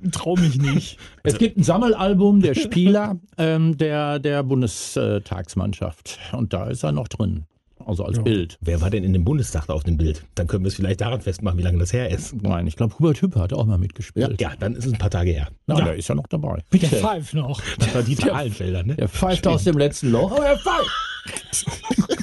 [0.02, 1.00] Ich traue mich nicht.
[1.24, 6.20] Es gibt ein Sammelalbum der Spieler ähm, der, der Bundestagsmannschaft.
[6.34, 7.46] Und da ist er noch drin.
[7.86, 8.58] Also als Bild.
[8.62, 10.26] Wer war denn in dem Bundestag da auf dem Bild?
[10.36, 12.42] Dann können wir es vielleicht daran festmachen, wie lange das her ist.
[12.42, 14.42] Nein, ich glaube, Hubert Hüpper hat auch mal mitgespielt.
[14.42, 15.50] Ja, dann ist es ein paar Tage her.
[15.68, 16.56] Nein, der ist ja noch dabei.
[16.56, 16.96] Der Bitte.
[16.96, 17.62] pfeift noch.
[17.78, 18.96] Das war Dieter Ahlenfelder, ne?
[18.96, 22.10] Der pfeift aus dem letzten Loch, aber er pfeift.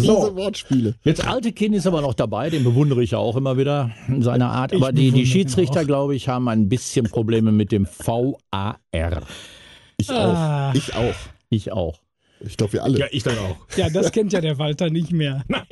[0.00, 0.36] diese So.
[0.36, 0.94] Wortspiele.
[1.04, 4.22] Jetzt alte Kind ist aber noch dabei, den bewundere ich ja auch immer wieder in
[4.22, 4.72] seiner Art.
[4.74, 8.78] Aber die, die Schiedsrichter, glaube ich, haben ein bisschen Probleme mit dem VAR.
[9.96, 10.70] Ich Ah.
[10.70, 10.74] auch.
[10.74, 11.14] Ich auch.
[11.50, 11.98] Ich auch.
[12.44, 12.98] Ich glaube, wir alle.
[12.98, 13.56] Ja, ich dann auch.
[13.76, 15.42] Ja, das kennt ja der Walter nicht mehr.
[15.48, 15.62] Nein.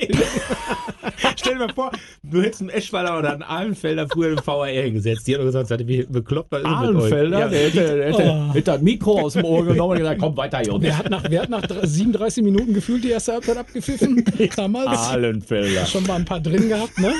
[1.37, 1.91] Stell dir mal vor,
[2.23, 5.27] du hättest einen Eschweiler oder einen Ahlenfelder früher im VAR hingesetzt.
[5.27, 6.83] Die haben gesagt, wie bekloppt, was ist mit euch?
[6.89, 8.49] Ahlenfelder, Ja, der hätte, hätte, Oh.
[8.55, 10.83] hätte das Mikro aus dem Ohr genommen und gesagt, komm weiter, Jungs.
[10.83, 14.25] Wer hat nach, wer hat nach dr- 37 Minuten gefühlt die erste Halbzeit abgepfiffen?
[14.57, 14.99] Damals.
[14.99, 15.87] Ahlenfelder.
[15.87, 17.13] Schon mal ein paar drin gehabt, ne?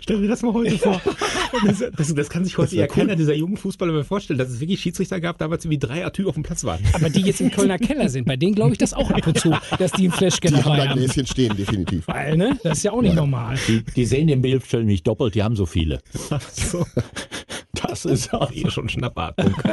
[0.00, 1.00] Stell dir das mal heute vor.
[1.64, 4.58] Das, das, das kann sich heute ja keiner dieser jungen Fußballer mehr vorstellen, dass es
[4.58, 6.80] wirklich Schiedsrichter gab, damals wie drei Atü auf dem Platz waren.
[6.94, 9.38] Aber die jetzt im Kölner Keller sind, bei denen glaube ich das auch ab und
[9.38, 10.98] zu, dass die einen Flashcan Die haben da haben.
[10.98, 12.08] Gläschen stehen, definitiv.
[12.08, 12.58] Weil, ne?
[12.64, 13.56] Das ist ja auch nicht normal.
[13.68, 16.00] Die, die sehen den Bildstellen nicht doppelt, die haben so viele.
[16.52, 16.84] So.
[17.72, 19.54] Das ist auch Hier schon Schnappatmung.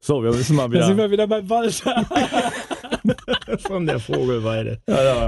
[0.00, 1.04] So, wir müssen mal Da sind wieder.
[1.06, 2.06] wir wieder beim Walter.
[3.66, 4.78] Von der Vogelweide.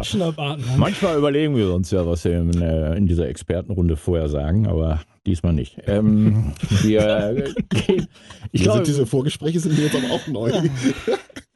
[0.02, 0.78] Schnappatmung.
[0.78, 5.00] Manchmal überlegen wir uns ja, was wir in, äh, in dieser Expertenrunde vorher sagen, aber
[5.26, 5.78] diesmal nicht.
[5.87, 6.52] Ähm,
[6.83, 7.48] wir äh.
[8.52, 10.52] Ich Diese, glaube, diese Vorgespräche sind mir jetzt aber auch neu.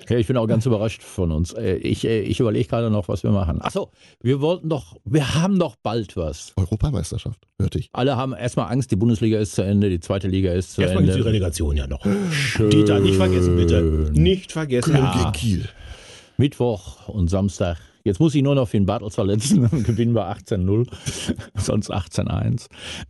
[0.09, 1.55] Ja, ich bin auch ganz überrascht von uns.
[1.55, 3.63] Äh, Ich, äh, ich überlege gerade noch, was wir machen.
[3.63, 6.53] Achso, wir wollten doch, wir haben doch bald was.
[6.57, 7.89] Europameisterschaft, hörte ich.
[7.95, 11.05] Alle haben erstmal Angst, die Bundesliga ist zu Ende, die zweite Liga ist zu Erstmal
[11.05, 11.31] gibt es die Ende.
[11.31, 12.05] Relegation ja noch.
[12.71, 14.11] Dieter, nicht vergessen, bitte.
[14.13, 14.93] Nicht vergessen.
[14.93, 15.69] Köln gegen Kiel.
[16.37, 17.79] Mittwoch und Samstag.
[18.07, 20.87] Jetzt muss ich nur noch Finn Bartels verletzen, dann gewinnen wir 18-0,
[21.57, 22.67] sonst 18-1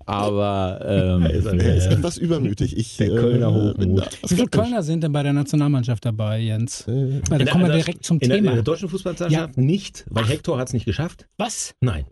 [0.07, 2.77] Aber ähm, ist er ist äh, etwas übermütig.
[2.77, 3.79] Ich, Der Kölner Hochmut.
[3.79, 6.85] bin da- Wie viele Kölner sind denn bei der Nationalmannschaft dabei, Jens?
[6.87, 8.55] Weil da kommen wir direkt zum in der, in Thema.
[8.55, 11.27] der deutschen Fußballmeisterschaft nicht, weil Hector hat es nicht geschafft.
[11.39, 11.75] Was?
[11.81, 12.05] Nein.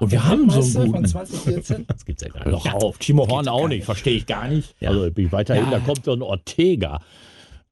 [0.00, 1.04] und wir haben so einen von guten.
[1.06, 1.86] 2014?
[1.86, 2.52] Das gibt's ja gar nicht.
[2.66, 4.74] doch auf, Timo Horn auch nicht, verstehe ich gar nicht.
[4.80, 4.88] Ja.
[4.90, 5.70] Also bin ich weiterhin, Ja.
[5.70, 6.98] da kommt so ein Ortega.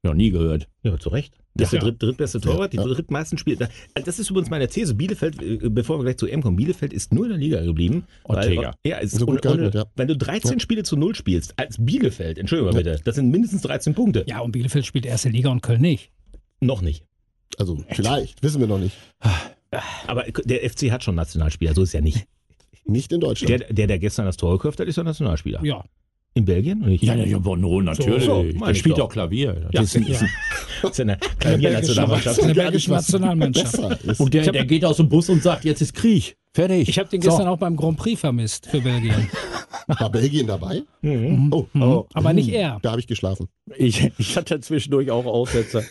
[0.01, 0.69] Noch nie gehört.
[0.83, 1.33] Ja, zu Recht.
[1.59, 1.85] Das ist der Ja.
[1.85, 2.83] dritt, drittbeste Torwart, die Ja.
[2.83, 3.69] drittmeisten Spiele.
[4.05, 4.93] Das ist übrigens meine These.
[4.95, 8.03] Bielefeld, äh, bevor wir gleich zu M kommen, Bielefeld ist nur in der Liga geblieben.
[8.23, 8.61] Ortega.
[8.83, 9.85] Weil, ja, es ist So gehalten, und, ja.
[9.95, 13.61] Wenn du 13 Spiele zu null spielst, als Bielefeld, entschuldigung mal bitte, das sind mindestens
[13.63, 14.23] 13 Punkte.
[14.27, 16.11] Ja, und Bielefeld spielt erste Liga und Köln nicht.
[16.61, 17.05] Noch nicht.
[17.57, 18.95] Also, vielleicht, wissen wir noch nicht.
[20.07, 22.25] Aber der FC hat schon Nationalspieler, so ist ja nicht.
[22.85, 23.49] Nicht in Deutschland.
[23.49, 25.63] Der, der, der gestern das Tor gekauft hat, ist ja Nationalspieler.
[25.63, 25.83] Ja.
[26.39, 26.79] In Belgien?
[26.79, 27.03] Nicht?
[27.03, 28.23] Ja, ja, ja, aber no, natürlich.
[28.23, 29.05] So, so, der spielt doch.
[29.07, 29.57] auch Klavier.
[29.61, 30.19] Ja, Das ist ein, ja.
[30.81, 32.41] Das ist ja eine Klaviernationalmannschaft.
[32.41, 34.03] Eine belgische Nationalmannschaft.
[34.05, 34.19] Ist.
[34.21, 36.37] Und der, der geht aus dem Bus und sagt, jetzt ist Krieg.
[36.53, 36.87] Fertig.
[36.87, 37.29] Ich habe den So.
[37.29, 39.27] gestern auch beim Grand Prix vermisst für Belgien.
[39.97, 40.83] War Belgien dabei?
[41.01, 41.49] Mhm.
[41.51, 42.05] Oh, Oh.
[42.13, 42.79] Aber nicht er.
[42.81, 43.47] da habe ich geschlafen.
[43.75, 45.83] Ich, ich hatte zwischendurch auch Aussätze.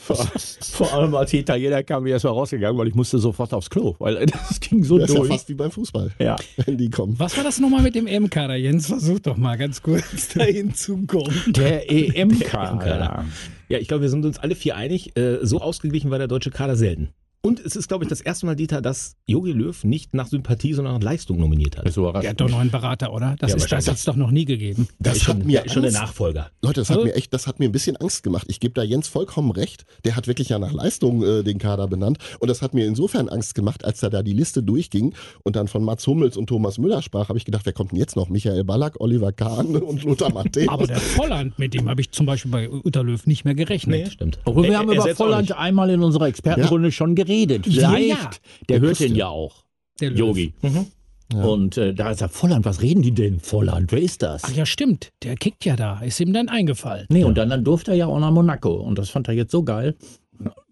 [0.00, 3.18] vor, vor allem als die Italiener kamen, bin ich erst mal rausgegangen, weil ich musste
[3.18, 5.30] sofort aufs Klo, weil das ging so Das ist ja durch.
[5.32, 6.36] fast wie beim Fußball, Ja.
[6.64, 7.18] wenn die kommen.
[7.18, 8.86] Was war das nochmal mit dem M-Kader, Jens?
[8.86, 11.34] Versuch doch mal ganz kurz dahin zu kommen.
[11.48, 13.24] Der EM-Kader.
[13.68, 15.16] Ja, ich glaube, wir sind uns alle vier einig.
[15.16, 17.08] Äh, so ausgeglichen war der deutsche Kader selten.
[17.46, 20.72] Und es ist, glaube ich, das erste Mal, Dieter, dass Jogi Löw nicht nach Sympathie,
[20.72, 21.86] sondern nach Leistung nominiert hat.
[21.86, 23.36] Das überrascht Der hat doch noch einen Berater, oder?
[23.38, 23.88] Das Ja, ist das wahrscheinlich.
[23.88, 24.88] hat's doch noch nie gegeben.
[24.98, 26.50] Das ist hat schon, mir ist schon der Nachfolger.
[26.62, 28.46] Leute, das hat Also- mir echt, das hat mir ein bisschen Angst gemacht.
[28.50, 29.84] Ich gebe da Jens vollkommen recht.
[30.04, 32.18] Der hat wirklich ja nach Leistung äh, den Kader benannt.
[32.40, 35.68] Und das hat mir insofern Angst gemacht, als da da die Liste durchging und dann
[35.68, 38.28] von Mats Hummels und Thomas Müller sprach, habe ich gedacht, wer kommt denn jetzt noch?
[38.28, 40.68] Michael Ballack, Oliver Kahn und Lothar Matthäus.
[40.68, 44.10] Aber der Volland, mit dem habe ich zum Beispiel bei Unterlöw nicht mehr gerechnet.
[44.12, 44.40] stimmt.
[44.44, 47.35] Obwohl, wir Er- haben er über Volland einmal in unserer Expertenrunde schon geredet.
[47.44, 48.30] Ja, Vielleicht, ja.
[48.68, 49.10] der hört Christian.
[49.10, 49.64] den ja auch,
[50.00, 50.12] Der.
[50.12, 50.52] Yogi.
[50.62, 50.86] Mhm.
[51.32, 51.42] Ja.
[51.44, 53.40] Und äh, da ist er, Volland, was reden die denn?
[53.40, 54.44] Volland, wer ist das?
[54.44, 55.10] Ach ja, stimmt.
[55.24, 55.98] Der kickt ja da.
[56.00, 57.06] Ist ihm dann eingefallen.
[57.08, 58.74] Nee, und dann, dann durfte er ja auch nach Monaco.
[58.74, 59.96] Und das fand er jetzt so geil.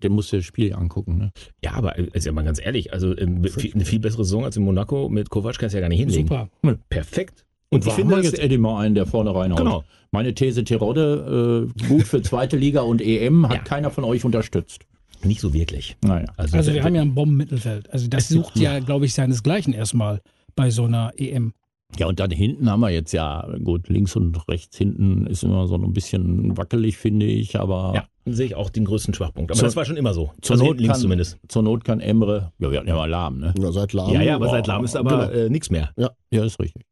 [0.02, 1.18] Den musste das Spiel angucken.
[1.18, 1.30] Ne?
[1.64, 4.44] Ja, aber äh, ist ja mal ganz ehrlich, also ähm, viel, eine viel bessere Saison
[4.44, 6.28] als in Monaco mit Kovac kannst du ja gar nicht hinlegen.
[6.28, 6.48] Super.
[6.88, 7.44] Perfekt.
[7.70, 9.58] Und Und ich finde, jetzt Eddie mal einen, der vorne reinhaut.
[9.58, 9.82] Genau.
[10.12, 13.62] Meine These Tirode, äh, gut für zweite Liga und EM, hat Ja.
[13.62, 14.82] keiner von euch unterstützt.
[15.24, 15.96] Nicht so wirklich.
[16.04, 16.26] Naja.
[16.36, 17.90] Also wir haben ja ein Bombenmittelfeld.
[17.92, 20.20] Also das sucht ja, glaube ich, seinesgleichen erstmal
[20.56, 21.52] bei so einer EM.
[21.98, 25.68] Ja, und dann hinten haben wir jetzt ja, gut, links und rechts hinten ist immer
[25.68, 29.52] so ein bisschen wackelig, finde ich, aber Ja, sehe ich auch den größten Schwachpunkt.
[29.52, 30.32] Aber Zur- das war schon immer so.
[30.42, 31.38] zur, Also Not hinten links kann, zumindest.
[31.46, 33.54] zur Not kann Emre, ja, wir hatten ja mal Lahm, ne?
[33.60, 34.12] Ja, seit Lahm.
[34.12, 35.44] Ja, ja, aber seit Lahm ist aber genau.
[35.46, 35.90] äh, nichts mehr.
[35.96, 36.10] Ja,
[36.44, 36.82] ist richtig.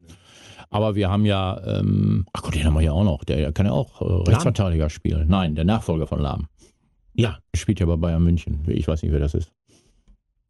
[0.71, 3.67] Aber wir haben ja, ähm, ach Gott, den haben wir ja auch noch, der kann
[3.67, 5.27] ja auch äh, Rechtsverteidiger spielen.
[5.29, 6.47] Nein, der Nachfolger von Lahm.
[7.15, 8.65] Ja, Spielt ja bei Bayern München.
[8.67, 9.53] Ich weiß nicht, wer das ist.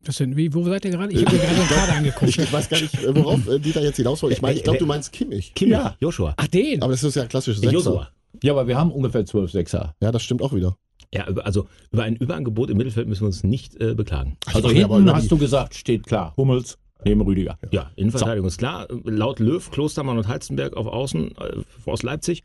[0.04, 1.12] Das sind, wie, wo seid ihr gerade?
[1.12, 2.36] Ich habe mir gerade den Kader angeguckt.
[2.36, 4.34] Ich, weiß gar nicht, äh, worauf äh, Dieter jetzt hinaus wollte.
[4.34, 5.54] Ich meine, ich glaube, du meinst Kimmich.
[5.54, 5.96] Kimmich, Ja.
[6.00, 6.82] Joshua, Ach, den.
[6.82, 7.72] Aber das ist ja ein klassisches Sechser.
[7.74, 8.08] Josua.
[8.42, 9.94] Ja, aber wir haben ungefähr zwölf Sechser.
[10.00, 10.76] Ja, das stimmt auch wieder.
[11.14, 14.38] Ja, also über ein Überangebot im Mittelfeld müssen wir uns nicht äh, beklagen.
[14.46, 16.32] Also aber hinten hast du gesagt, steht klar.
[16.36, 17.58] Hummels neben Rüdiger.
[17.70, 18.88] Ja, Innenverteidigung ist klar.
[19.04, 22.42] Laut Löw, Klostermann und Halstenberg auf Außen äh, aus Leipzig.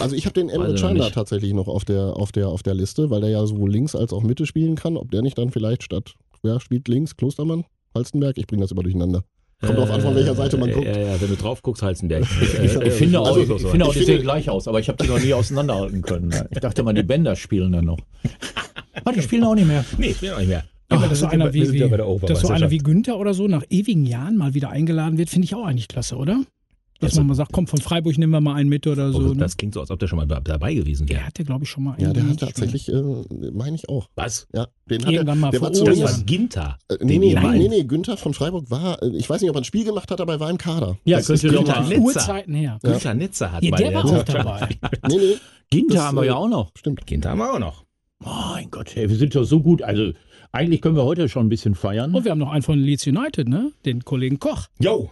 [0.00, 1.14] Also ich habe den Emre ich noch Can da nicht.
[1.14, 4.12] tatsächlich noch auf der, auf, der, auf der Liste, weil der ja sowohl links als
[4.12, 4.96] auch Mitte spielen kann.
[4.96, 7.16] Ob der nicht dann vielleicht statt, wer spielt links?
[7.16, 7.64] Klostermann?
[7.94, 8.38] Halstenberg?
[8.38, 9.24] Ich bringe das immer durcheinander.
[9.60, 10.86] Kommt drauf an, von welcher Seite man Äh, guckt.
[10.86, 12.24] Ja, ja, wenn du drauf guckst, Halstenberg.
[12.62, 14.78] Ich, ich finde auch, also, ich finde auch ich die finde- sehen gleich aus, aber
[14.80, 16.28] ich habe die noch nie auseinanderhalten können.
[16.28, 16.48] ne?
[16.50, 17.98] Ich dachte mal, die Bänder spielen dann noch.
[19.04, 19.84] Ah, die spielen auch nicht mehr.
[19.98, 20.64] Nee, ich bin auch nicht mehr.
[20.90, 22.70] Ja, Aber dass das so einer wie, sind ja bei der wie, dass so einer
[22.70, 22.78] wie.
[22.78, 26.16] Günther oder so nach ewigen Jahren mal wieder eingeladen wird, finde ich auch eigentlich klasse,
[26.16, 26.40] oder?
[27.00, 29.20] Dass Also- man mal sagt, komm, von Freiburg nehmen wir mal einen mit oder so.
[29.20, 29.36] Ne?
[29.36, 31.26] das klingt so, als ob der schon mal da- dabei gewesen Der wäre.
[31.26, 33.02] hat ja, glaube ich, schon mal Ja, der hat tatsächlich, äh,
[33.52, 34.08] meine ich auch.
[34.16, 34.48] Was?
[34.52, 36.76] Ja, den hat Irgendwann er, mal der vor war Das war Ginter.
[36.88, 39.60] äh, nee, nee, nee, nee, Günther von Freiburg war, äh, ich weiß nicht, ob er
[39.60, 40.98] ein Spiel gemacht hat, aber er war im Kader.
[41.04, 41.88] Ja, Das könnt ist ihr doch Günther mal.
[41.88, 42.02] Netzer.
[42.02, 42.78] Urzeiten her.
[42.82, 44.68] Günther Netzer hat Ja, der war auch dabei.
[45.08, 45.34] Nee, nee,
[45.70, 46.72] Ginter Das, haben wir äh, ja auch noch.
[46.76, 47.06] stimmt.
[47.06, 47.84] Ginter haben wir auch noch.
[48.20, 49.82] Mein Gott, ey, wir sind doch so gut.
[49.82, 50.12] Also
[50.50, 52.12] eigentlich können wir heute schon ein bisschen feiern.
[52.14, 53.70] Und wir haben noch einen von Leeds United, ne?
[53.84, 54.66] Den Kollegen Koch.
[54.80, 55.10] Jo.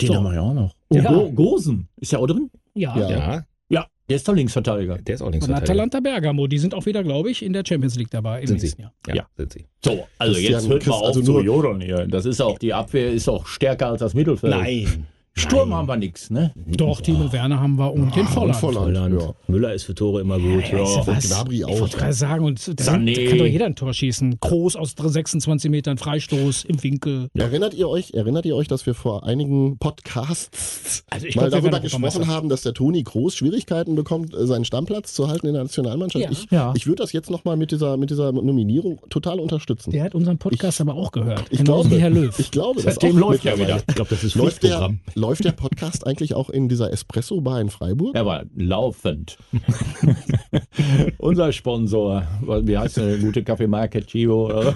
[0.00, 0.14] Den So.
[0.16, 0.72] haben wir ja auch noch.
[0.88, 1.10] Und Ja.
[1.12, 2.50] Go Gosen, ist der auch drin?
[2.74, 2.96] Ja.
[2.98, 3.10] Ja.
[3.10, 4.98] Ja, Ja, der ist doch Linksverteidiger.
[4.98, 5.72] der ist auch Linksverteidiger.
[5.72, 6.46] Atalanta Bergamo.
[6.46, 8.66] Die sind auch wieder, glaube ich, in der Champions League dabei im Sind sie?
[8.66, 8.92] nächsten Jahr.
[9.08, 9.26] Ja, Ja.
[9.36, 9.66] sind sie.
[9.84, 12.06] So, also jetzt hört mal auf also zu jodeln hier.
[12.06, 14.54] Das ist auch, die Abwehr ist auch stärker als das Mittelfeld.
[14.54, 15.06] Nein.
[15.38, 15.78] Sturm Nein.
[15.78, 16.52] haben wir nichts, ne?
[16.66, 18.56] Doch, Timo Werner haben wir und den Volland.
[18.56, 18.96] Volland.
[18.96, 19.20] Volland.
[19.20, 19.34] Ja.
[19.48, 20.64] Müller ist für Tore immer gut.
[20.72, 21.28] Ja, du und was?
[21.28, 21.80] Gnabry Ich auch.
[21.80, 24.38] wollte gerade sagen, und da, kann doch jeder ein Tor schießen.
[24.40, 27.28] Groß aus 26 Metern, Freistoß im Winkel.
[27.34, 31.62] Erinnert ihr euch, erinnert ihr euch, dass wir vor einigen Podcasts Also ich mal glaub,
[31.64, 35.46] wir darüber gesprochen haben, dass der Toni Groß Schwierigkeiten bekommt, äh, seinen Stammplatz zu halten
[35.48, 36.24] in der Nationalmannschaft?
[36.24, 36.30] Ja.
[36.30, 36.72] Ich, Ja.
[36.76, 39.90] ich würde das jetzt nochmal mit dieser, mit dieser Nominierung total unterstützen.
[39.90, 41.44] Der hat unseren Podcast aber auch gehört.
[41.50, 42.38] ich Genauso glaube, wie Herr Löw.
[42.38, 43.80] Ich glaube, das Seitdem auch läuft er mittlerweile.
[43.80, 43.84] wieder.
[43.88, 45.00] Ich glaube, das ist Läuft der, Pflichtprogramm.
[45.26, 48.14] Läuft der Podcast eigentlich auch in dieser Espresso-Bar in Freiburg?
[48.14, 49.36] Er war laufend.
[51.18, 52.22] Unser Sponsor,
[52.62, 54.72] wie heißt der gute Kaffeemarke Chio?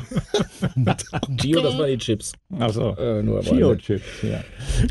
[1.37, 2.33] Gio, das waren die Chips.
[2.59, 4.41] Achso, Äh, nur Chio Chips, ja.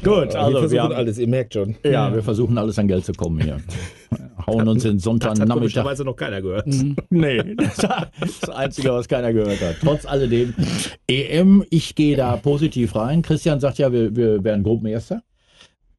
[0.02, 1.76] Gut, also wir haben, alles, ihr merkt schon.
[1.84, 3.58] ja, wir versuchen alles an Geld zu kommen hier.
[4.48, 5.54] Hauen uns den Das hat Sonntagnachmittag.
[5.56, 6.68] komischerweise noch keiner gehört.
[7.10, 7.78] Nee, das
[8.26, 9.76] ist das Einzige, was keiner gehört hat.
[9.82, 10.54] Trotz alledem,
[11.08, 13.22] EM, ich gehe da positiv rein.
[13.22, 15.22] Christian sagt ja, wir, wir werden Gruppenerster.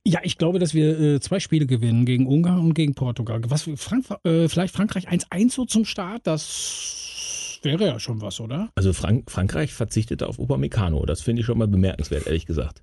[0.07, 3.41] Ja, ich glaube, dass wir äh, zwei Spiele gewinnen, gegen Ungarn und gegen Portugal.
[3.49, 8.71] Was, Frank, äh, vielleicht Frankreich 1-1 so zum Start, das wäre ja schon was, oder?
[8.75, 11.05] Also Frank Frankreich verzichtete auf Upamecano.
[11.05, 12.83] Das finde ich schon mal bemerkenswert, ehrlich gesagt.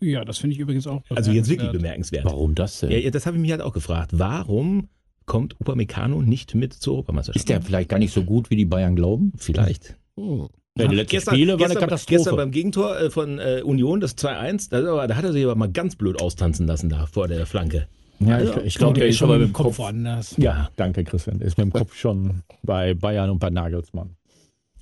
[0.00, 1.02] Ja, das finde ich übrigens auch.
[1.08, 2.24] Also jetzt wirklich bemerkenswert.
[2.26, 2.90] Warum das denn?
[2.90, 4.10] Ja, ja, das habe ich mich halt auch gefragt.
[4.14, 4.88] Warum
[5.24, 7.36] kommt Upamecano nicht mit zur Europameisterschaft?
[7.36, 9.32] Ist der vielleicht gar nicht so gut, wie die Bayern glauben?
[9.36, 9.96] vielleicht?
[10.16, 10.48] Hm.
[10.78, 12.16] Ja, die letzten Spiele war eine Katastrophe.
[12.16, 15.54] Gestern beim Gegentor äh, von äh, Union, das 2-1, da, da hat er sich aber
[15.54, 17.88] mal ganz blöd austanzen lassen da vor der Flanke.
[18.20, 19.78] ja, ich, ich glaube, der ist aber mit dem Kopf.
[19.78, 20.34] woanders.
[20.36, 21.40] Ja, danke, Christian.
[21.40, 24.16] Ist mit dem Kopf schon bei Bayern und bei Nagelsmann.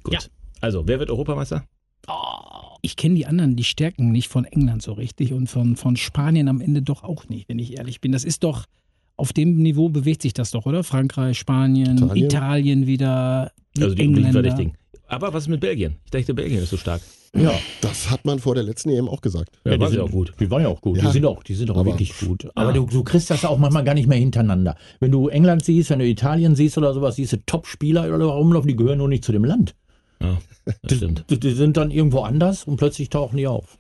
[0.03, 0.15] Gut.
[0.15, 0.21] Ja.
[0.61, 1.65] Also, wer wird Europameister?
[2.83, 6.49] Ich kenne die anderen, die Stärken nicht von England so richtig und von, von Spanien
[6.49, 8.13] am Ende doch auch nicht, wenn ich ehrlich bin.
[8.13, 8.65] Das ist doch,
[9.17, 10.85] auf dem Niveau bewegt sich das doch, oder?
[10.85, 12.25] Frankreich, Spanien, Italien.
[12.27, 14.33] Italien, wieder, die Also die Engländer.
[14.33, 14.73] Verdächtigen.
[15.09, 15.97] Aber was ist mit Belgien?
[16.05, 17.01] Ich dachte, Belgien ist so stark.
[17.35, 17.53] Ja,
[17.83, 19.51] Das hat man vor der letzten EM auch gesagt.
[19.65, 20.33] Ja, die war sie sind auch gut.
[20.41, 20.97] Die waren ja auch gut.
[20.97, 21.05] Ja.
[21.07, 22.49] Die sind auch, die sind auch Aber- wirklich gut.
[22.55, 22.77] Aber Ja.
[22.77, 24.75] du, du kriegst das auch manchmal gar nicht mehr hintereinander.
[25.01, 28.69] Wenn du England siehst, wenn du Italien siehst oder sowas, siehst du Top-Spieler oder rumlaufen,
[28.69, 29.75] die gehören nur nicht zu dem Land.
[30.23, 30.39] Ja,
[30.83, 31.25] das stimmt.
[31.29, 33.77] Die, die sind dann irgendwo anders und plötzlich tauchen die auf.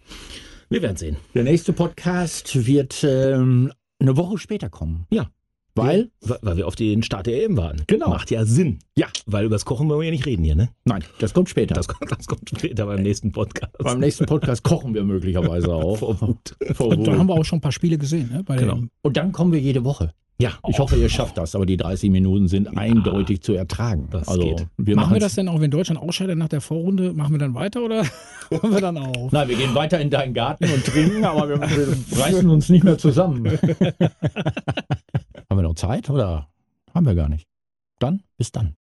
[0.69, 1.17] Wir werden sehen.
[1.35, 5.07] Der nächste Podcast wird ähm, eine Woche später kommen.
[5.11, 5.29] Ja.
[5.77, 6.11] Weil?
[6.23, 7.83] Weil weil wir auf den Start der EM warten.
[7.87, 8.09] Genau.
[8.11, 8.79] Macht ja Sinn.
[8.97, 9.07] Ja.
[9.27, 10.71] Weil über das Kochen wollen wir ja nicht reden hier, ne?
[10.85, 11.75] Nein, das kommt später.
[11.75, 13.73] Das, kommt- das kommt später beim nächsten Podcast.
[13.79, 15.97] Beim nächsten Podcast kochen wir möglicherweise auch.
[15.99, 16.57] Vor Wut.
[16.73, 17.09] Vor Und Wut.
[17.11, 18.31] haben wir auch schon ein paar Spiele gesehen.
[18.33, 18.43] Ne?
[18.45, 18.81] Bei Genau.
[19.03, 20.13] Und dann kommen wir jede Woche.
[20.39, 20.51] Ja.
[20.69, 24.09] Ich hoffe, ihr schafft das, aber die 30 Minuten sind eindeutig zu ertragen.
[24.11, 24.67] das also, geht.
[24.77, 27.15] Wir machen wir das denn auch, wenn Deutschland ausscheidet nach der Vorrunde?
[27.15, 28.03] Machen wir dann weiter oder
[28.51, 29.33] hören wir dann auf?
[29.33, 32.85] Nein, wir gehen weiter in deinen Garten und trinken, aber wir, wir reißen uns nicht
[32.85, 33.51] mehr zusammen.
[35.57, 36.49] Haben wir noch Zeit oder
[36.95, 37.49] haben wir gar nicht?
[37.99, 38.75] Dann, bis dann.